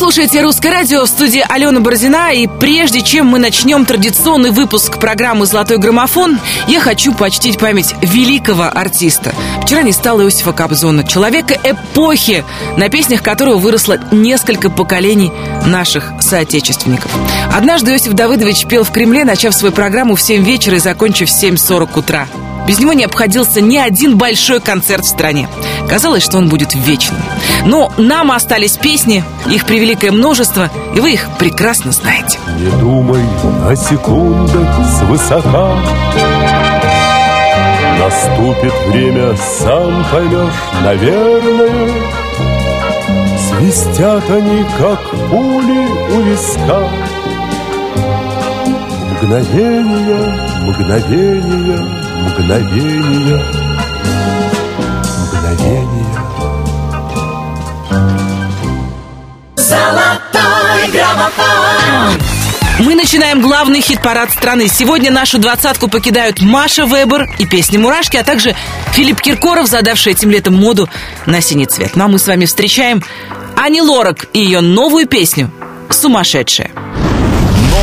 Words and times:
слушаете 0.00 0.40
«Русское 0.40 0.70
радио» 0.70 1.04
в 1.04 1.08
студии 1.08 1.44
Алена 1.46 1.78
Бородина. 1.78 2.32
И 2.32 2.46
прежде 2.46 3.02
чем 3.02 3.26
мы 3.26 3.38
начнем 3.38 3.84
традиционный 3.84 4.50
выпуск 4.50 4.98
программы 4.98 5.44
«Золотой 5.44 5.76
граммофон», 5.76 6.40
я 6.68 6.80
хочу 6.80 7.12
почтить 7.12 7.58
память 7.58 7.94
великого 8.00 8.64
артиста. 8.64 9.34
Вчера 9.62 9.82
не 9.82 9.92
стало 9.92 10.22
Иосифа 10.22 10.54
Кобзона, 10.54 11.04
человека 11.04 11.54
эпохи, 11.62 12.46
на 12.78 12.88
песнях 12.88 13.22
которого 13.22 13.58
выросло 13.58 13.98
несколько 14.10 14.70
поколений 14.70 15.30
наших 15.66 16.10
соотечественников. 16.20 17.14
Однажды 17.54 17.92
Иосиф 17.92 18.14
Давыдович 18.14 18.64
пел 18.64 18.84
в 18.84 18.92
Кремле, 18.92 19.26
начав 19.26 19.54
свою 19.54 19.74
программу 19.74 20.14
в 20.14 20.22
7 20.22 20.42
вечера 20.42 20.76
и 20.76 20.80
закончив 20.80 21.28
в 21.28 21.42
7.40 21.42 21.98
утра. 21.98 22.26
Без 22.70 22.78
него 22.78 22.92
не 22.92 23.02
обходился 23.02 23.60
ни 23.60 23.76
один 23.76 24.16
большой 24.16 24.60
концерт 24.60 25.04
в 25.04 25.08
стране. 25.08 25.48
Казалось, 25.88 26.22
что 26.22 26.38
он 26.38 26.48
будет 26.48 26.72
вечным. 26.72 27.20
Но 27.66 27.92
нам 27.96 28.30
остались 28.30 28.76
песни, 28.76 29.24
их 29.48 29.66
превеликое 29.66 30.12
множество, 30.12 30.70
и 30.94 31.00
вы 31.00 31.14
их 31.14 31.26
прекрасно 31.36 31.90
знаете. 31.90 32.38
Не 32.60 32.70
думай 32.78 33.24
о 33.66 33.74
секундах 33.74 34.68
свысока 35.00 35.82
Наступит 37.98 38.72
время, 38.86 39.36
сам 39.58 40.06
поймешь, 40.12 40.54
наверное 40.84 41.90
Свистят 43.48 44.30
они, 44.30 44.64
как 44.78 45.10
пули 45.28 45.88
у 46.12 46.20
виска 46.20 46.88
Мгновение, 49.16 50.34
мгновение, 50.62 52.09
мгновения, 52.20 53.44
мгновения. 55.32 56.20
Золотой 59.56 60.90
граммофон. 60.92 62.20
Мы 62.80 62.94
начинаем 62.94 63.42
главный 63.42 63.80
хит-парад 63.80 64.30
страны. 64.30 64.68
Сегодня 64.68 65.10
нашу 65.10 65.38
двадцатку 65.38 65.88
покидают 65.88 66.40
Маша 66.40 66.84
Вебер 66.84 67.28
и 67.38 67.46
песни 67.46 67.76
«Мурашки», 67.76 68.16
а 68.16 68.24
также 68.24 68.56
Филипп 68.92 69.20
Киркоров, 69.20 69.66
задавший 69.66 70.12
этим 70.12 70.30
летом 70.30 70.54
моду 70.54 70.88
на 71.26 71.42
синий 71.42 71.66
цвет. 71.66 71.94
Ну 71.94 72.04
а 72.04 72.08
мы 72.08 72.18
с 72.18 72.26
вами 72.26 72.46
встречаем 72.46 73.02
Ани 73.56 73.82
Лорак 73.82 74.26
и 74.32 74.40
ее 74.40 74.60
новую 74.60 75.06
песню 75.06 75.50
«Сумасшедшая». 75.90 76.70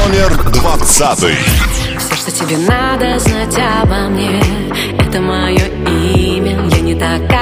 Номер 0.08 0.52
двадцатый 0.52 1.36
что 2.16 2.32
тебе 2.32 2.58
надо 2.58 3.20
знать 3.20 3.58
обо 3.82 4.10
мне. 4.10 4.42
Это 5.00 5.22
мое 5.22 5.66
имя, 6.06 6.68
я 6.70 6.80
не 6.82 6.96
такая, 6.96 7.37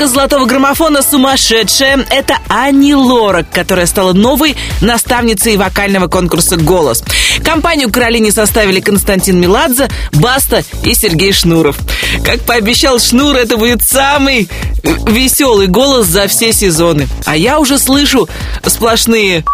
Новинка 0.00 0.14
золотого 0.14 0.46
граммофона 0.46 1.02
«Сумасшедшая»— 1.02 2.06
это 2.10 2.38
Ани 2.48 2.94
Лорак, 2.94 3.50
которая 3.50 3.84
стала 3.84 4.14
новой 4.14 4.56
наставницей 4.80 5.58
вокального 5.58 6.06
конкурса 6.06 6.56
«Голос». 6.56 7.04
Компанию 7.44 7.92
Каролине 7.92 8.32
составили 8.32 8.80
Константин 8.80 9.38
Меладзе, 9.38 9.90
Баста 10.12 10.64
и 10.84 10.94
Сергей 10.94 11.34
Шнуров. 11.34 11.76
Как 12.24 12.40
пообещал 12.46 12.98
Шнур, 12.98 13.36
это 13.36 13.58
будет 13.58 13.82
самый 13.82 14.48
веселый 14.82 15.66
голос 15.66 16.06
за 16.06 16.28
все 16.28 16.54
сезоны. 16.54 17.06
А 17.26 17.36
я 17.36 17.58
уже 17.58 17.78
слышу 17.78 18.26
сплошные 18.64 19.44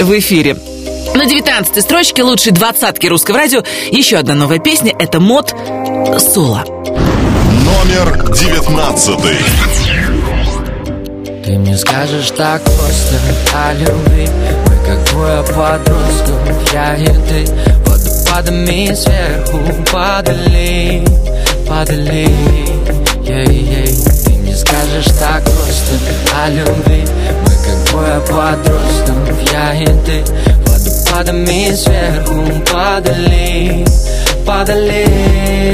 в 0.00 0.18
эфире. 0.18 0.56
На 1.14 1.26
19 1.26 1.80
строчке 1.80 2.24
лучшей 2.24 2.50
двадцатки 2.50 3.06
русского 3.06 3.38
радио 3.38 3.62
еще 3.92 4.16
одна 4.16 4.34
новая 4.34 4.58
песня— 4.58 4.92
это 4.98 5.20
«Мод 5.20 5.54
Соло». 6.18 6.79
Номер 7.80 8.28
девятнадцатый. 8.34 9.38
Ты 11.42 11.58
мне 11.58 11.78
скажешь 11.78 12.30
так 12.36 12.60
просто 12.62 13.16
о 13.54 13.72
любви 13.72 14.28
Мы 14.66 14.76
как 14.86 15.02
двое 15.10 15.42
подростков, 15.44 16.74
я 16.74 16.94
и 16.96 17.06
ты 17.06 17.46
Водопадами 17.86 18.94
сверху 18.94 19.60
падали, 19.90 21.02
падали. 21.66 22.28
Ей-ей 23.24 23.96
Ты 24.26 24.30
мне 24.32 24.54
скажешь 24.54 25.12
так 25.18 25.42
просто 25.42 25.94
о 26.44 26.50
любви 26.50 27.06
Мы 27.46 27.52
как 27.64 27.78
двое 27.90 28.20
подростков, 28.28 29.52
я 29.52 29.72
и 29.72 29.86
ты 29.86 30.22
Водопадами 30.66 31.74
сверху 31.74 32.44
падали, 32.70 33.86
падали 34.44 35.70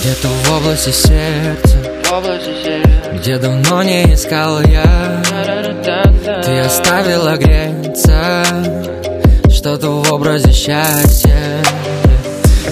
где-то 0.00 0.28
в 0.28 0.52
области 0.52 0.90
сердца. 0.90 1.78
Где 3.14 3.38
давно 3.38 3.82
не 3.82 4.14
искал 4.14 4.60
я. 4.62 5.22
Ты 6.44 6.60
оставила 6.60 7.36
греться. 7.36 8.44
Что-то 9.50 9.88
в 9.90 10.12
образе 10.12 10.52
счастья. 10.52 11.36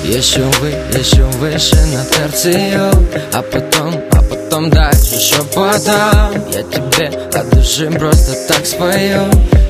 Еще 0.04 0.42
вы, 0.60 0.68
еще 0.96 1.24
выше 1.40 1.74
на 1.86 2.04
терцию 2.04 2.92
А 3.32 3.42
потом, 3.42 3.92
а 4.12 4.22
потом 4.22 4.46
потом 4.56 4.70
дальше 4.70 5.20
шепотом 5.20 6.44
Я 6.52 6.62
тебе 6.62 7.08
от 7.34 7.50
души 7.50 7.90
просто 7.90 8.34
так 8.48 8.66
спою. 8.66 9.22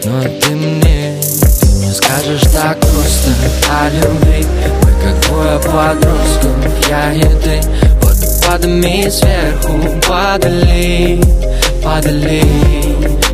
Но 0.05 0.23
ты 0.23 0.51
мне, 0.51 1.21
ты 1.61 1.67
мне 1.67 1.93
скажешь 1.93 2.43
так 2.53 2.79
просто 2.79 3.31
О 3.71 3.89
любви, 3.91 4.47
мы 5.07 5.13
как 5.13 5.21
двое 5.29 5.59
подростков 5.59 6.89
Я 6.89 7.13
и 7.13 7.23
ты, 7.23 7.61
водопадами 8.03 9.09
сверху 9.09 10.01
падали 10.07 11.21
Падали, 11.83 12.43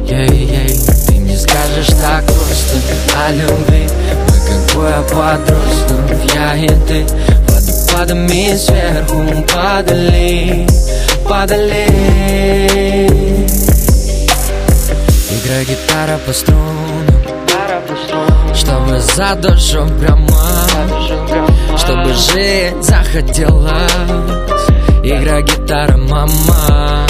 ей-ей 0.07 0.79
Ты 1.07 1.13
мне 1.15 1.37
скажешь 1.37 1.95
так 2.01 2.25
просто 2.25 2.77
о 3.17 3.33
любви. 3.33 3.89
Мы 4.29 4.35
как 4.49 4.73
двое 4.73 5.03
подростков 5.11 6.35
Я 6.35 6.57
и 6.57 6.69
ты, 6.69 7.07
водопадами 7.49 8.57
сверху 8.57 9.43
падали 9.53 10.67
Падали 11.29 11.87
Играй 15.31 15.65
гитара 15.65 16.19
по 16.27 16.33
струнам 16.33 17.23
Чтобы 18.55 19.01
за 19.01 19.35
душу 19.37 19.87
прямо 20.01 20.33
Чтобы 21.93 22.15
жить 22.15 22.83
захотелось. 22.83 23.93
Играй 25.05 25.43
гитара, 25.43 25.95
мама. 25.99 27.07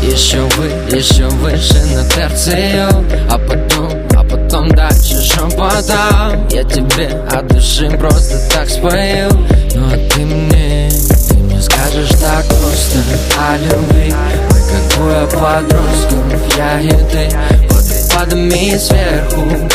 Еще 0.00 0.42
вы, 0.56 0.66
еще 0.96 1.26
выше 1.26 1.82
на 1.94 2.04
терцию 2.10 2.88
А 3.30 3.38
потом, 3.38 3.90
а 4.14 4.22
потом 4.22 4.68
дальше 4.68 5.20
шепотом 5.22 6.46
Я 6.50 6.62
тебе 6.62 7.08
от 7.32 7.48
души 7.48 7.90
просто 7.98 8.38
так 8.52 8.68
спою. 8.68 9.30
Ну 9.74 9.88
а 9.88 9.96
ты 10.12 10.20
мне, 10.20 10.88
ты 11.28 11.34
мне 11.34 11.60
скажешь 11.60 12.10
так 12.20 12.46
просто. 12.46 12.98
О 13.38 13.56
любви, 13.56 14.14
мы 14.50 14.58
как 14.70 14.96
двое 14.96 15.26
подростков. 15.26 16.56
Я 16.56 16.80
и 16.80 16.90
ты, 16.90 17.36
водопадами 17.70 18.76
сверху 18.76 19.68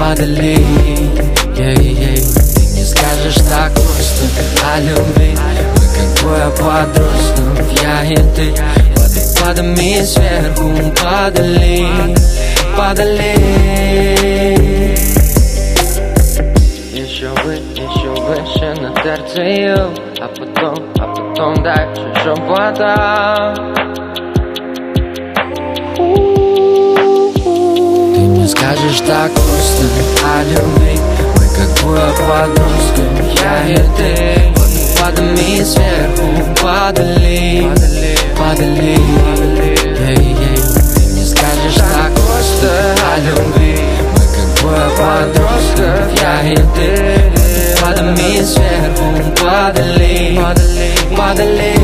падали. 0.00 0.56
Падали, 0.56 0.56
ей-ей 1.56 2.16
Ты 2.54 2.62
не 2.74 2.84
скажешь 2.84 3.42
так 3.48 3.72
просто. 3.72 4.24
О 4.64 4.80
любви 4.80 5.36
Мы 5.76 5.84
как 5.94 6.08
двое 6.20 6.48
подростков 6.58 7.82
Я 7.82 8.04
и 8.04 8.16
ты, 8.34 8.46
водопадами 8.96 10.02
сверху 10.02 10.68
падали. 11.02 11.86
Падали. 12.76 13.34
Еще 16.92 17.28
вы, 17.44 17.54
еще 17.74 18.10
выше 18.22 18.68
на 18.80 18.90
терцию 19.02 19.90
А 20.20 20.28
потом, 20.28 20.76
а 20.98 21.14
потом 21.14 21.62
дальше 21.62 22.06
шепотом 22.22 23.74
Ты 23.74 23.89
скажешь 28.50 29.00
так 29.06 29.30
просто 29.32 29.84
о 30.24 30.42
любви. 30.42 30.98
Мы 31.36 31.46
как 31.56 31.70
двое 31.80 32.12
подростков, 32.18 33.12
я 33.42 33.54
и 33.68 33.76
ты. 33.96 34.52
Водопадами 34.56 35.62
сверху 35.62 36.28
падали, 36.62 37.70
падали, 38.36 38.98
ей-ей 40.08 40.58
Ты 40.94 41.00
мне 41.08 41.24
скажешь 41.24 41.76
так 41.76 42.12
просто 42.14 42.70
о 43.06 43.18
любви. 43.20 43.78
Мы 44.12 44.22
как 44.34 44.48
двое 44.60 44.86
подростков, 44.98 46.20
я 46.20 46.52
и 46.52 46.56
ты. 46.56 47.32
Водопадами 47.80 48.42
сверху 48.42 49.06
падали, 49.40 50.40
падали 51.16 51.74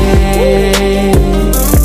Вы 1.71 1.76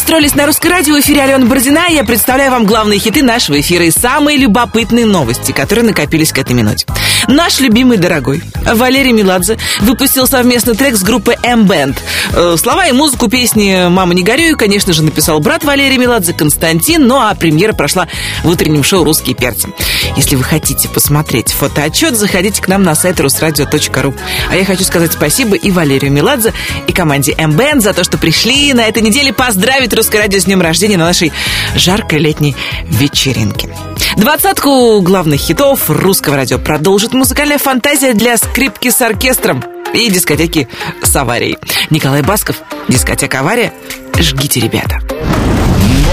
настроились 0.00 0.34
на 0.34 0.46
русское 0.46 0.70
радио, 0.70 0.94
в 0.94 1.00
эфире 1.00 1.20
Алена 1.24 1.44
Бородина, 1.44 1.82
я 1.90 2.04
представляю 2.04 2.50
вам 2.52 2.64
главные 2.64 2.98
хиты 2.98 3.22
нашего 3.22 3.60
эфира 3.60 3.84
и 3.84 3.90
самые 3.90 4.38
любопытные 4.38 5.04
новости, 5.04 5.52
которые 5.52 5.84
накопились 5.84 6.32
к 6.32 6.38
этой 6.38 6.52
минуте. 6.52 6.86
Наш 7.30 7.60
любимый 7.60 7.96
дорогой 7.96 8.42
Валерий 8.74 9.12
Меладзе 9.12 9.56
выпустил 9.82 10.26
совместный 10.26 10.74
трек 10.74 10.96
с 10.96 11.02
группой 11.04 11.36
M-Band. 11.44 11.96
Э, 12.32 12.56
Слова 12.58 12.86
и 12.88 12.92
музыку 12.92 13.28
песни 13.28 13.88
«Мама, 13.88 14.14
не 14.14 14.24
горюй», 14.24 14.56
конечно 14.56 14.92
же, 14.92 15.04
написал 15.04 15.38
брат 15.38 15.62
Валерия 15.62 15.96
Меладзе 15.96 16.32
Константин, 16.32 17.06
ну 17.06 17.20
а 17.20 17.32
премьера 17.36 17.72
прошла 17.72 18.08
в 18.42 18.48
утреннем 18.48 18.82
шоу 18.82 19.04
«Русские 19.04 19.36
перцы». 19.36 19.68
Если 20.16 20.34
вы 20.34 20.42
хотите 20.42 20.88
посмотреть 20.88 21.52
фотоотчет, 21.52 22.16
заходите 22.16 22.60
к 22.60 22.66
нам 22.66 22.82
на 22.82 22.96
сайт 22.96 23.20
русрадио.ру. 23.20 24.14
А 24.50 24.56
я 24.56 24.64
хочу 24.64 24.82
сказать 24.82 25.12
спасибо 25.12 25.54
и 25.54 25.70
Валерию 25.70 26.10
Меладзе, 26.10 26.52
и 26.88 26.92
команде 26.92 27.32
M-Band 27.38 27.80
за 27.80 27.92
то, 27.92 28.02
что 28.02 28.18
пришли 28.18 28.72
на 28.72 28.88
этой 28.88 29.02
неделе 29.02 29.32
поздравить 29.32 29.94
Русское 29.94 30.18
радио 30.18 30.40
с 30.40 30.46
днем 30.46 30.60
рождения 30.60 30.96
на 30.96 31.04
нашей 31.04 31.32
жаркой 31.76 32.18
летней 32.18 32.56
вечеринке. 32.86 33.68
Двадцатку 34.16 35.00
главных 35.02 35.40
хитов 35.40 35.88
русского 35.88 36.36
радио 36.36 36.58
продолжит 36.58 37.12
музыкальная 37.12 37.58
фантазия 37.58 38.12
для 38.12 38.36
скрипки 38.36 38.90
с 38.90 39.00
оркестром 39.00 39.64
и 39.94 40.10
дискотеки 40.10 40.68
с 41.02 41.14
аварией. 41.16 41.58
Николай 41.90 42.22
Басков, 42.22 42.56
дискотека 42.88 43.40
«Авария». 43.40 43.72
Жгите, 44.18 44.60
ребята. 44.60 45.00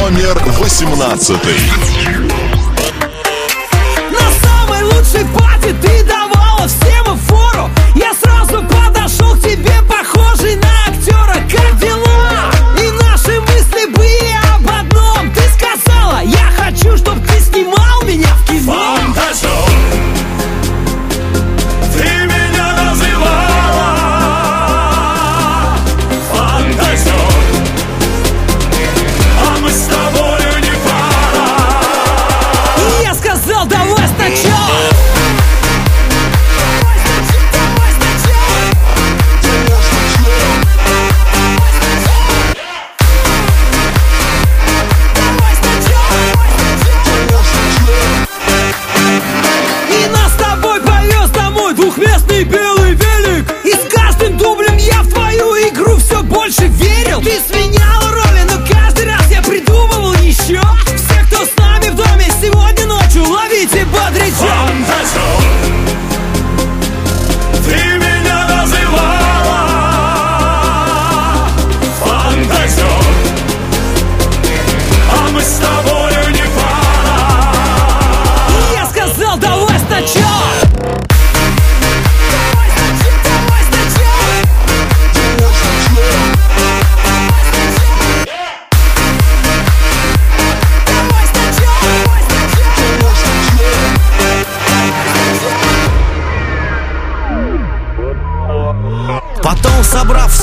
Номер 0.02 0.38
восемнадцатый. 0.60 1.56
На 4.12 4.32
самой 4.42 4.84
лучшей 4.84 5.26
пати 5.34 5.76
ты 5.82 6.04
давала 6.04 6.17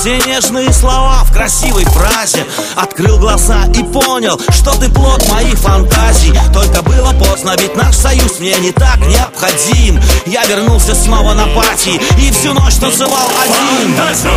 все 0.05 0.19
нежные 0.19 0.71
слова 0.71 1.25
в 1.25 1.33
красивой 1.33 1.87
фразе 1.87 2.45
Открыл 2.77 3.19
глаза 3.19 3.65
и 3.75 3.83
понял, 3.83 4.39
что 4.51 4.79
ты 4.79 4.91
плод 4.91 5.27
моих 5.33 5.55
фантазий 5.55 6.35
Только 6.53 6.83
было 6.83 7.13
поздно, 7.13 7.55
ведь 7.59 7.75
наш 7.75 7.97
союз 7.97 8.39
мне 8.39 8.55
не 8.57 8.71
так 8.71 8.99
необходим. 8.99 9.99
Я 10.27 10.45
вернулся 10.45 10.95
снова 10.95 11.33
на 11.33 11.47
пати 11.47 11.99
и 12.19 12.31
всю 12.31 12.53
ночь 12.53 12.75
танцевал 12.75 13.31
один. 13.43 13.95
Фантазер, 13.97 14.31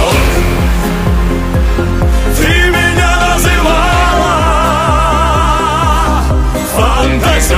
ты 2.38 2.48
меня 2.70 3.36
называла. 3.36 4.38
Фантазер, 6.78 7.58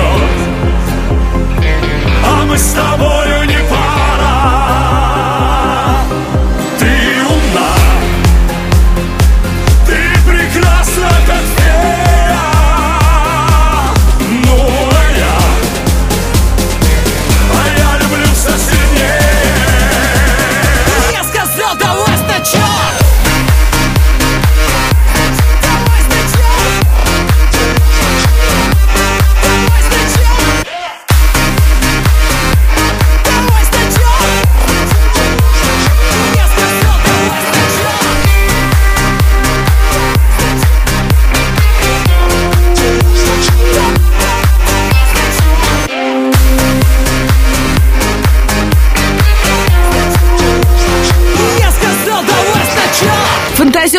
а 2.26 2.44
мы 2.48 2.58
с 2.58 2.74
тобою 2.74 3.46
не 3.46 3.69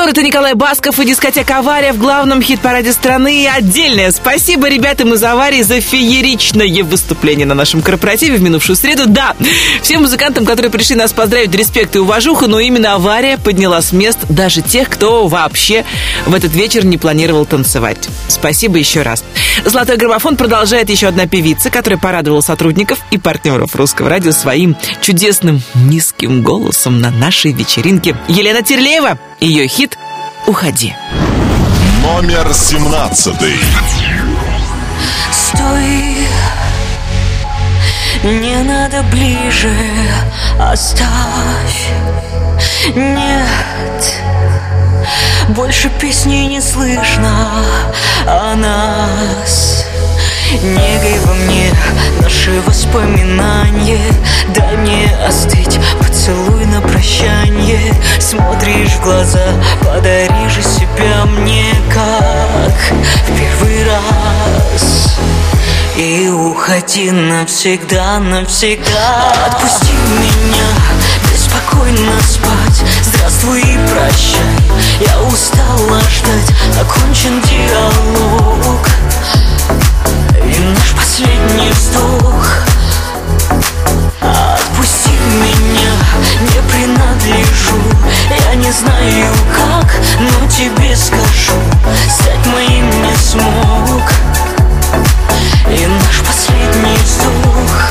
Фантазер 0.01 0.19
это 0.19 0.27
Николай 0.27 0.55
Басков 0.55 0.99
и 0.99 1.05
дискотека 1.05 1.59
«Авария» 1.59 1.93
в 1.93 1.99
главном 1.99 2.41
хит-параде 2.41 2.91
страны. 2.91 3.43
И 3.43 3.47
отдельное 3.47 4.11
спасибо 4.13 4.67
ребятам 4.67 5.13
из 5.13 5.23
«Аварии» 5.23 5.61
за 5.61 5.83
фееричное 5.83 6.83
выступление 6.83 7.45
на 7.45 7.55
нашем 7.55 7.83
корпоративе 7.83 8.39
в 8.39 8.43
минувшую 8.43 8.77
среду. 8.77 9.03
Да, 9.07 9.37
всем 9.83 10.01
музыкантам, 10.01 10.47
которые 10.47 10.73
пришли 10.73 10.97
нас 10.97 11.13
поздравить, 11.13 11.55
респект 11.55 11.97
и 11.97 11.99
уважуха, 11.99 12.47
но 12.47 12.61
именно 12.61 12.95
«Авария» 12.95 13.37
подняла 13.37 13.83
с 13.83 13.93
мест 13.93 14.19
даже 14.31 14.63
тех, 14.63 14.89
кто 14.89 15.29
вообще 15.29 15.85
в 16.25 16.35
этот 16.35 16.55
вечер 16.55 16.87
не 16.87 16.97
планировал 16.97 17.45
танцевать. 17.45 18.09
Спасибо 18.29 18.79
еще 18.79 19.03
раз. 19.03 19.23
«Золотой 19.67 19.99
граммофон» 19.99 20.37
продолжает 20.37 20.89
еще 20.89 21.09
одна 21.09 21.27
певица, 21.27 21.69
которая 21.69 22.01
порадовала 22.01 22.41
сотрудников 22.41 23.01
и 23.11 23.19
партнеров 23.19 23.77
русского 23.77 24.09
радио 24.09 24.33
своим 24.33 24.77
чудесным 25.03 25.61
низким 25.75 26.43
голосом 26.43 27.03
на 27.03 27.11
нашей 27.11 27.53
вечеринке. 27.53 28.17
Елена 28.29 28.63
Терлеева, 28.63 29.19
ее 29.41 29.67
хит 29.67 29.99
«Уходи». 30.47 30.95
Номер 32.03 32.53
семнадцатый. 32.53 33.59
Стой, 35.33 36.17
не 38.23 38.57
надо 38.63 39.03
ближе, 39.05 39.73
оставь. 40.59 41.91
Нет, 42.95 44.23
больше 45.49 45.89
песни 46.01 46.47
не 46.47 46.61
слышно 46.61 47.65
о 48.27 48.55
нас. 48.57 49.87
Негой 50.63 51.19
во 51.21 51.35
мне 51.35 51.71
наши 52.21 52.61
воспоминания 52.63 54.01
Дай 54.55 54.77
мне 54.77 55.09
остыть, 55.27 55.79
поцелуй 56.31 56.67
на 56.67 56.81
прощанье 56.81 57.95
Смотришь 58.19 58.93
в 58.93 59.03
глаза, 59.03 59.55
подари 59.81 60.49
же 60.49 60.63
себя 60.63 61.25
мне 61.27 61.75
как 61.93 62.75
в 63.27 63.39
первый 63.39 63.85
раз. 63.85 65.17
И 65.97 66.29
уходи 66.29 67.11
навсегда, 67.11 68.21
навсегда. 68.21 69.33
Отпусти 69.47 69.93
меня, 69.93 70.69
беспокойно 71.31 72.13
спать. 72.23 72.85
Здравствуй 73.03 73.61
и 73.61 73.79
прощай, 73.89 74.71
я 75.01 75.21
устала 75.23 76.01
ждать. 76.01 76.55
Окончен 76.81 77.41
диалог. 77.43 78.87
И 80.45 80.59
наш 80.59 80.95
последний 80.95 81.71
вздох 81.71 82.70
меня, 85.21 85.93
не 86.41 86.63
принадлежу. 86.71 87.81
Я 88.47 88.55
не 88.55 88.71
знаю 88.73 89.33
как, 89.55 89.95
но 90.19 90.49
тебе 90.49 90.97
скажу. 90.97 91.59
Стать 92.09 92.47
моим 92.47 92.89
не 93.03 93.17
смог. 93.17 94.13
И 95.69 95.87
наш 95.87 96.21
последний 96.27 96.97
вздох 97.05 97.90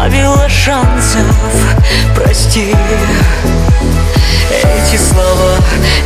оставила 0.00 0.48
шансов. 0.48 1.36
Прости. 2.14 2.74
Эти 4.50 4.96
слова, 4.96 5.56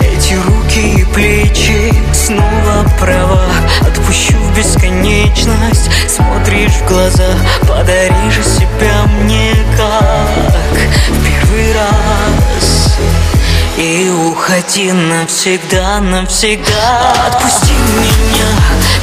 эти 0.00 0.34
руки 0.34 1.00
и 1.00 1.04
плечи 1.04 1.94
Снова 2.12 2.86
права. 2.98 3.46
Отпущу 3.80 4.36
в 4.36 4.56
бесконечность 4.56 5.90
Смотришь 6.08 6.72
в 6.72 6.86
глаза 6.86 7.34
Подари 7.62 8.30
же 8.30 8.42
себя 8.42 9.04
мне 9.22 9.54
как 9.76 10.76
В 11.08 11.24
первый 11.24 11.72
раз. 11.72 12.98
И 13.76 14.10
уходи 14.10 14.92
навсегда, 14.92 16.00
навсегда. 16.00 17.26
Отпусти 17.26 17.72
меня, 17.72 18.46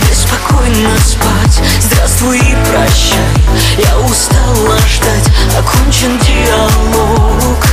беспокойно 0.10 0.98
спать 1.00 1.62
Здравствуй 2.04 2.40
и 2.40 2.58
прощай, 2.66 3.78
я 3.78 4.00
устала 4.00 4.76
ждать. 4.88 5.30
Окончен 5.56 6.18
диалог. 6.18 7.64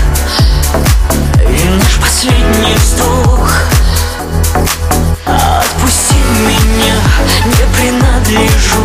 И 1.49 1.69
наш 1.71 1.97
последний 1.97 2.75
вздох? 2.75 3.51
Отпусти 5.25 6.17
меня, 6.47 6.95
не 7.47 7.65
принадлежу. 7.75 8.85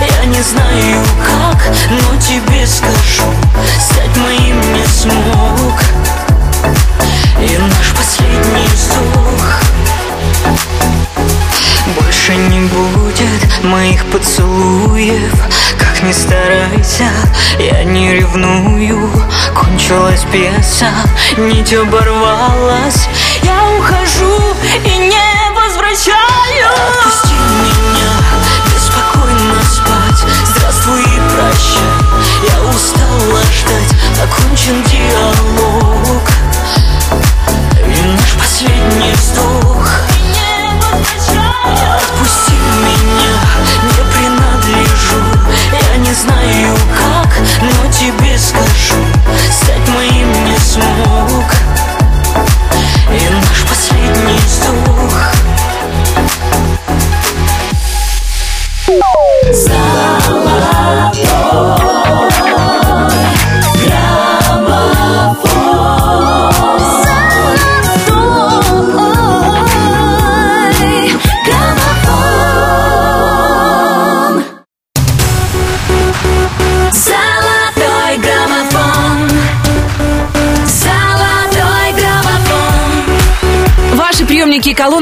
Я 0.00 0.26
не 0.26 0.42
знаю 0.42 1.02
как, 1.26 1.60
но 1.90 2.16
тебе 2.20 2.64
скажу. 2.64 3.34
Стать 3.80 4.16
моим 4.16 4.60
не 4.74 4.86
смог. 4.86 5.80
И 7.40 7.58
наш 7.58 7.92
последний 7.96 8.68
вздох 8.68 9.60
Больше 12.26 12.40
не 12.40 12.60
будет 12.68 13.64
моих 13.64 14.02
поцелуев. 14.06 15.34
Как 15.78 16.02
ни 16.02 16.12
старайся, 16.12 17.10
я 17.58 17.84
не 17.84 18.14
ревную. 18.14 19.10
Кончилась 19.54 20.24
пьеса, 20.32 20.88
нить 21.36 21.74
оборвалась. 21.74 23.08
Я 23.42 23.62
ухожу 23.78 24.40
и 24.86 24.96
не 24.96 25.50
возвращаю. 25.54 26.68
Отпусти 26.88 27.34
меня, 27.60 28.12
беспокойно 28.72 29.60
спать. 29.62 30.24
Здравствуй 30.46 31.02
и 31.02 31.20
прощай, 31.34 31.84
я 32.48 32.70
устала 32.70 33.42
ждать. 33.52 33.92
Окончен 34.22 34.82
диалог. 34.84 36.22
И 37.86 38.06
наш 38.08 38.32
последний 38.38 39.12
вздох. 39.12 39.88
Отпусти 40.94 41.33
знаю 46.14 46.76
как, 46.96 47.28
но 47.60 47.92
тебе 47.92 48.38
скажу 48.38 49.02
Стать 49.50 49.88
моим 49.88 50.32
не 50.44 50.56
смог 50.58 51.43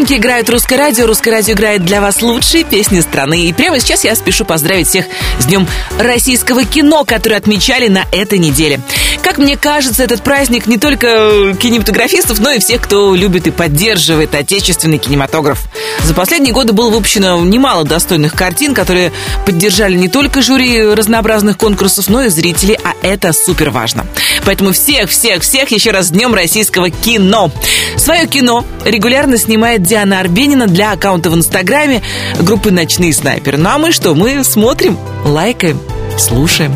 колонке 0.02 0.16
играет 0.16 0.50
русское 0.50 0.76
радио. 0.76 1.06
Русское 1.06 1.30
радио 1.30 1.54
играет 1.54 1.84
для 1.84 2.00
вас 2.00 2.22
лучшие 2.22 2.64
песни 2.64 2.98
страны. 2.98 3.46
И 3.46 3.52
прямо 3.52 3.78
сейчас 3.78 4.02
я 4.02 4.16
спешу 4.16 4.44
поздравить 4.44 4.88
всех 4.88 5.04
с 5.38 5.44
Днем 5.44 5.68
российского 5.96 6.64
кино, 6.64 7.04
который 7.04 7.36
отмечали 7.36 7.86
на 7.86 8.04
этой 8.10 8.38
неделе. 8.38 8.80
Как 9.22 9.38
мне 9.38 9.56
кажется, 9.56 10.02
этот 10.02 10.22
праздник 10.22 10.66
не 10.66 10.76
только 10.76 11.54
кинематографистов, 11.60 12.40
но 12.40 12.50
и 12.50 12.58
всех, 12.58 12.82
кто 12.82 13.14
любит 13.14 13.46
и 13.46 13.52
поддерживает 13.52 14.34
отечественный 14.34 14.98
кинематограф. 14.98 15.60
За 16.02 16.14
последние 16.14 16.52
годы 16.52 16.72
было 16.72 16.90
выпущено 16.90 17.38
немало 17.44 17.84
достойных 17.84 18.34
картин, 18.34 18.74
которые 18.74 19.12
поддержали 19.46 19.94
не 19.94 20.08
только 20.08 20.42
жюри 20.42 20.82
разнообразных 20.82 21.56
конкурсов, 21.56 22.08
но 22.08 22.24
и 22.24 22.28
зрители, 22.28 22.76
а 22.82 22.94
это 23.02 23.32
супер 23.32 23.70
важно. 23.70 24.04
Поэтому 24.44 24.72
всех, 24.72 25.10
всех, 25.10 25.42
всех 25.42 25.70
еще 25.70 25.92
раз 25.92 26.06
с 26.06 26.10
Днем 26.10 26.34
российского 26.34 26.90
кино. 26.90 27.52
Свое 27.96 28.26
кино 28.26 28.64
регулярно 28.84 29.38
снимает 29.38 29.82
Диана 29.92 30.20
Арбенина 30.20 30.68
для 30.68 30.92
аккаунта 30.92 31.28
в 31.28 31.34
Инстаграме 31.34 32.00
группы 32.40 32.70
«Ночные 32.70 33.12
снайперы». 33.12 33.58
Ну 33.58 33.68
а 33.68 33.76
мы 33.76 33.92
что? 33.92 34.14
Мы 34.14 34.42
смотрим, 34.42 34.96
лайкаем, 35.22 35.78
слушаем. 36.16 36.74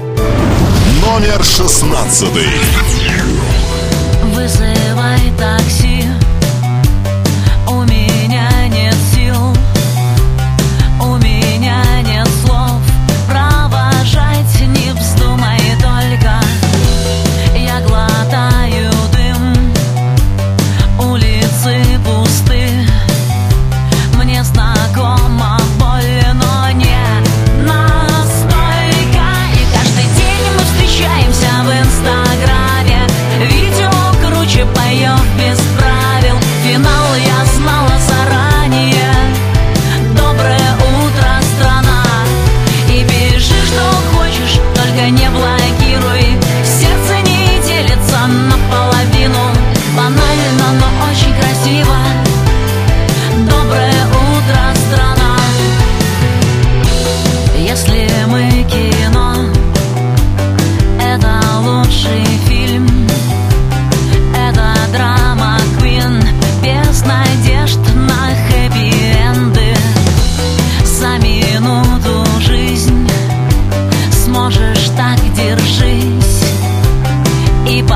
Номер 1.00 1.42
шестнадцатый. 1.42 2.46
Вызывай 4.34 5.32
такси 5.38 5.95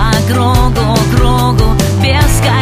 по 0.01 0.33
кругу, 0.33 0.97
кругу 1.15 1.75
Бесконечные 2.03 2.60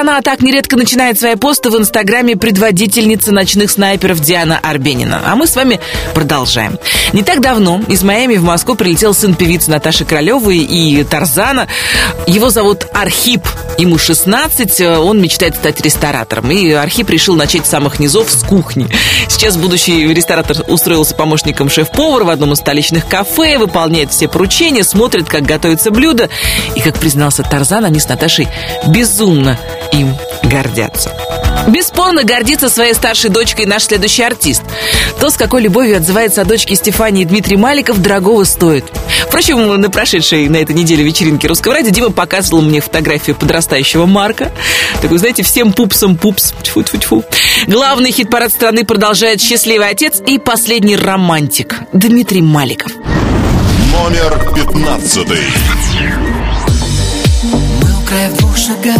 Страна! 0.00 0.22
Так 0.22 0.40
нередко 0.40 0.78
начинает 0.78 1.18
свои 1.18 1.34
посты 1.34 1.68
в 1.68 1.76
Инстаграме 1.76 2.34
предводительница 2.34 3.32
ночных 3.32 3.70
снайперов 3.70 4.20
Диана 4.20 4.58
Арбенина. 4.62 5.20
А 5.26 5.36
мы 5.36 5.46
с 5.46 5.54
вами 5.54 5.78
продолжаем. 6.14 6.78
Не 7.12 7.22
так 7.22 7.42
давно 7.42 7.82
из 7.86 8.02
Майами 8.02 8.36
в 8.36 8.42
Москву 8.42 8.76
прилетел 8.76 9.12
сын 9.12 9.34
певицы 9.34 9.70
Наташи 9.70 10.06
Королевой 10.06 10.56
и 10.56 11.04
Тарзана. 11.04 11.68
Его 12.26 12.48
зовут 12.48 12.86
Архип. 12.94 13.42
Ему 13.76 13.98
16, 13.98 14.80
он 14.98 15.20
мечтает 15.20 15.56
стать 15.56 15.82
ресторатором. 15.82 16.50
И 16.50 16.70
Архип 16.70 17.10
решил 17.10 17.36
начать 17.36 17.66
с 17.66 17.70
самых 17.70 17.98
низов, 17.98 18.30
с 18.30 18.42
кухни. 18.42 18.88
Сейчас 19.28 19.58
будущий 19.58 20.14
ресторатор 20.14 20.64
устроился 20.68 21.14
помощником 21.14 21.68
шеф-повара 21.68 22.24
в 22.24 22.30
одном 22.30 22.52
из 22.52 22.58
столичных 22.58 23.06
кафе, 23.06 23.58
выполняет 23.58 24.12
все 24.12 24.28
поручения, 24.28 24.82
смотрит, 24.82 25.28
как 25.28 25.42
готовится 25.42 25.90
блюдо. 25.90 26.30
И, 26.74 26.80
как 26.80 26.98
признался 26.98 27.42
Тарзан, 27.42 27.84
они 27.84 28.00
с 28.00 28.08
Наташей 28.08 28.48
безумно 28.86 29.58
им 29.92 30.14
гордятся. 30.44 31.10
Бесспорно 31.68 32.24
гордится 32.24 32.68
своей 32.68 32.94
старшей 32.94 33.30
дочкой 33.30 33.66
наш 33.66 33.84
следующий 33.84 34.22
артист. 34.22 34.62
То, 35.20 35.30
с 35.30 35.36
какой 35.36 35.62
любовью 35.62 35.96
отзывается 35.96 36.42
о 36.42 36.44
дочке 36.44 36.74
Стефании 36.74 37.24
Дмитрий 37.24 37.56
Маликов, 37.56 38.00
дорогого 38.00 38.44
стоит. 38.44 38.84
Впрочем, 39.26 39.80
на 39.80 39.90
прошедшей 39.90 40.48
на 40.48 40.56
этой 40.56 40.74
неделе 40.74 41.04
вечеринке 41.04 41.48
Русского 41.48 41.74
радио 41.74 41.90
Дима 41.90 42.10
показывал 42.10 42.62
мне 42.62 42.80
фотографию 42.80 43.36
подрастающего 43.36 44.06
Марка. 44.06 44.50
Такой, 45.02 45.18
знаете, 45.18 45.42
всем 45.42 45.72
пупсом 45.72 46.16
пупс. 46.16 46.54
Тьфу 46.62 46.80
-тьфу 46.80 46.98
-тьфу. 46.98 47.24
Главный 47.66 48.10
хит-парад 48.10 48.52
страны 48.52 48.84
продолжает 48.84 49.40
«Счастливый 49.40 49.88
отец» 49.88 50.20
и 50.26 50.38
«Последний 50.38 50.96
романтик» 50.96 51.76
Дмитрий 51.92 52.42
Маликов. 52.42 52.92
Номер 53.92 54.38
пятнадцатый. 54.54 55.44
Мы 57.42 58.02
у 58.02 58.06
края 58.06 58.30
в 58.30 58.38
двух 58.38 58.56
шагах 58.56 58.96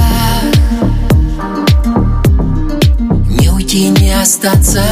Все-таки 3.70 4.02
не 4.02 4.10
остаться. 4.10 4.82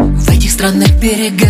В 0.00 0.28
этих 0.30 0.50
странных 0.50 0.98
берегах 0.98 1.48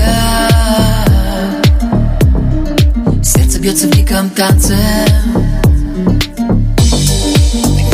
Сердце 3.25 3.59
бьется 3.61 3.87
в 3.87 3.93
диком 3.93 4.29
танце. 4.29 4.77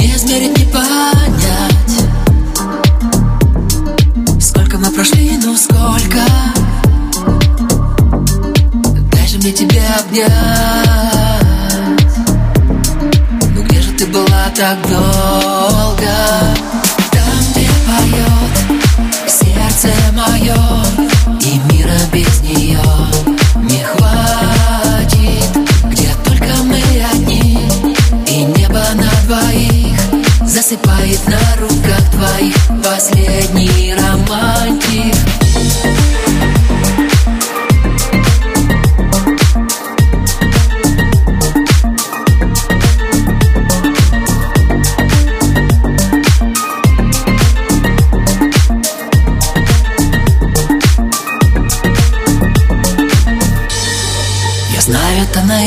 Не 0.01 0.17
измерить, 0.17 0.59
не 0.59 0.65
понять 0.65 2.03
Сколько 4.41 4.79
мы 4.79 4.91
прошли, 4.91 5.39
ну 5.41 5.57
сколько. 5.57 6.25
Дай 9.13 9.29
же 9.29 9.39
мне 9.39 9.53
тебя 9.53 10.01
обнять. 10.01 10.98
Была 14.19 14.51
так 14.55 14.79
долго? 14.89 16.15
Там, 17.13 17.41
где 17.51 17.69
поет 17.87 19.31
сердце 19.31 19.89
мое 20.13 20.57
И 21.41 21.59
мира 21.73 21.99
без 22.13 22.41
нее 22.41 22.81
не 23.57 23.85
хватит. 23.85 25.51
Где 25.85 26.09
только 26.25 26.53
мы 26.65 26.83
одни 27.13 27.61
И 28.27 28.45
небо 28.45 28.83
на 28.95 29.11
двоих 29.27 30.01
Засыпает 30.45 31.21
на 31.29 31.61
руках 31.61 32.11
твоих. 32.11 32.57
Последний 32.83 33.95
романтик 33.95 35.48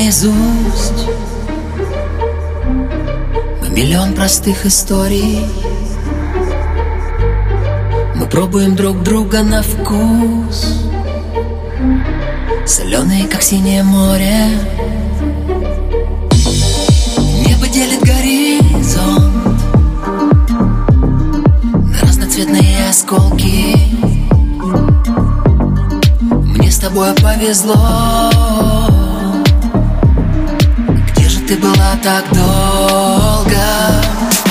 наизусть. 0.01 1.07
Мы 3.61 3.69
миллион 3.69 4.13
простых 4.13 4.65
историй. 4.65 5.45
Мы 8.15 8.25
пробуем 8.25 8.75
друг 8.75 9.03
друга 9.03 9.43
на 9.43 9.61
вкус. 9.61 10.87
Соленые, 12.65 13.27
как 13.27 13.41
синее 13.43 13.83
море. 13.83 14.47
Небо 17.47 17.67
делит 17.67 18.01
горизонт 18.01 19.61
На 21.91 22.01
разноцветные 22.01 22.89
осколки. 22.89 23.75
Мне 26.57 26.71
с 26.71 26.79
тобой 26.79 27.13
повезло 27.13 28.30
ты 31.51 31.57
была 31.57 31.97
так 32.01 32.23
долго? 32.31 33.57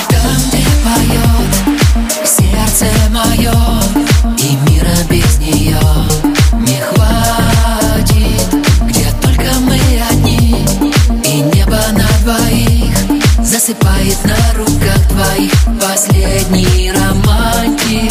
Там, 0.09 0.37
где 0.47 0.63
поет 0.85 2.27
сердце 2.27 2.85
мое 3.09 3.53
И 4.37 4.55
мира 4.69 4.95
без 5.09 5.39
нее 5.39 5.79
не 6.59 6.79
хватит. 6.79 8.53
Где 8.87 9.11
только 9.19 9.51
мы 9.61 9.79
одни 10.11 10.63
И 11.25 11.41
небо 11.55 11.79
на 11.93 12.07
двоих 12.23 12.95
Засыпает 13.39 14.19
на 14.23 14.59
руках 14.59 15.07
твоих. 15.09 15.53
Последний 15.81 16.91
романтик 16.91 18.10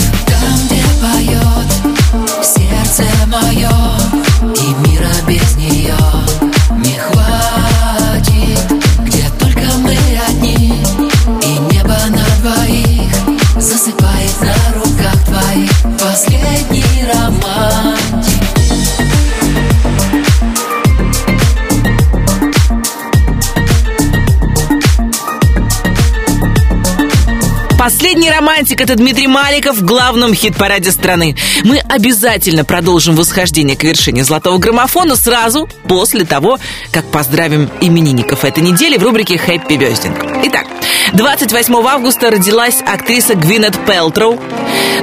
Романтик– 28.31 28.81
это 28.83 28.95
Дмитрий 28.95 29.27
Маликов 29.27 29.77
в 29.79 29.85
главном 29.85 30.35
хит-параде 30.35 30.93
страны. 30.93 31.37
Мы 31.65 31.79
обязательно 31.79 32.65
продолжим 32.65 33.17
восхождение 33.17 33.77
к 33.77 33.83
вершине 33.83 34.25
золотого 34.25 34.59
граммофона 34.59 35.17
сразу 35.17 35.69
после 35.89 36.25
того, 36.25 36.59
как 36.93 37.05
поздравим 37.07 37.69
именинников 37.81 38.45
этой 38.45 38.63
недели 38.63 38.97
в 38.97 39.03
рубрике 39.03 39.37
«Хэппи 39.37 39.75
Бёздинг». 39.75 40.17
Итак, 40.45 40.67
28 41.13 41.75
августа 41.87 42.31
родилась 42.31 42.81
актриса 42.87 43.35
Гвинет 43.35 43.77
Пелтроу. 43.85 44.39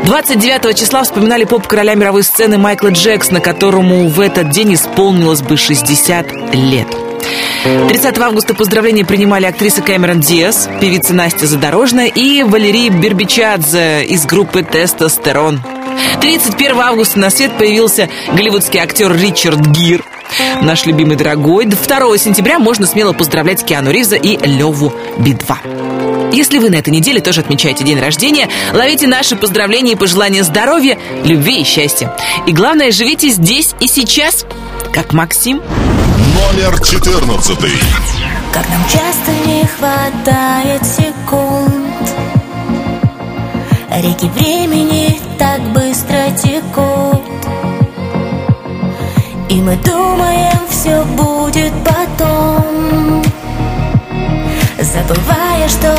29 0.06 0.78
числа 0.78 1.04
вспоминали 1.04 1.44
поп-короля 1.44 1.96
мировой 1.96 2.24
сцены 2.24 2.58
Майкла 2.58 2.90
Джексона, 2.90 3.42
которому 3.42 4.08
в 4.08 4.20
этот 4.20 4.52
день 4.52 4.74
исполнилось 4.74 5.42
бы 5.42 5.58
60 5.58 6.54
лет. 6.56 6.88
30 7.68 8.18
августа 8.20 8.54
поздравления 8.54 9.04
принимали 9.04 9.46
актриса 9.46 9.82
Кэмерон 9.82 10.22
Диас, 10.22 10.70
певица 10.80 11.14
Настя 11.14 11.48
Задорожная 11.48 12.08
и 12.08 12.44
Валерий 12.44 12.88
Бербичадзе 12.88 14.06
из 14.06 14.26
группы 14.26 14.64
«Тестостерон». 14.64 15.62
31 16.22 16.80
августа 16.80 17.20
на 17.20 17.30
свет 17.30 17.58
появился 17.58 18.10
голливудский 18.32 18.80
актер 18.80 19.14
Ричард 19.14 19.60
Гир, 19.68 20.06
наш 20.62 20.86
любимый 20.86 21.18
дорогой. 21.18 21.66
2 21.66 22.18
сентября 22.18 22.58
можно 22.58 22.86
смело 22.86 23.12
поздравлять 23.12 23.66
Киану 23.66 23.92
Ривза 23.92 24.16
и 24.16 24.38
Леву 24.38 24.94
Би-2. 25.18 26.32
Если 26.34 26.60
вы 26.60 26.70
на 26.70 26.76
этой 26.76 26.90
неделе 26.90 27.20
тоже 27.20 27.42
отмечаете 27.42 27.84
день 27.84 28.00
рождения, 28.00 28.48
ловите 28.74 29.08
наши 29.08 29.36
поздравления 29.36 29.94
и 29.94 29.96
пожелания 29.96 30.44
здоровья, 30.44 30.98
любви 31.26 31.62
и 31.62 31.64
счастья. 31.66 32.16
И 32.46 32.52
главное, 32.52 32.92
живите 32.92 33.30
здесь 33.30 33.76
и 33.80 33.88
сейчас, 33.88 34.46
как 34.92 35.14
Максим. 35.14 35.62
Номер 36.36 36.80
14. 36.80 37.58
Как 38.52 38.70
нам 38.70 38.84
часто 38.84 39.32
не 39.46 39.66
хватает 39.66 40.86
секунд. 40.86 42.12
Реки 43.92 44.28
времени 44.30 45.20
так 45.38 45.62
быстро 45.74 46.32
текут. 46.42 47.22
И 49.50 49.62
мы 49.62 49.76
думаем, 49.78 50.60
все 50.70 51.04
будет 51.04 51.74
потом. 51.84 53.24
Забывая, 54.80 55.68
что 55.70 55.96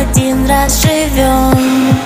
один 0.00 0.46
раз 0.48 0.82
живем 0.82 1.96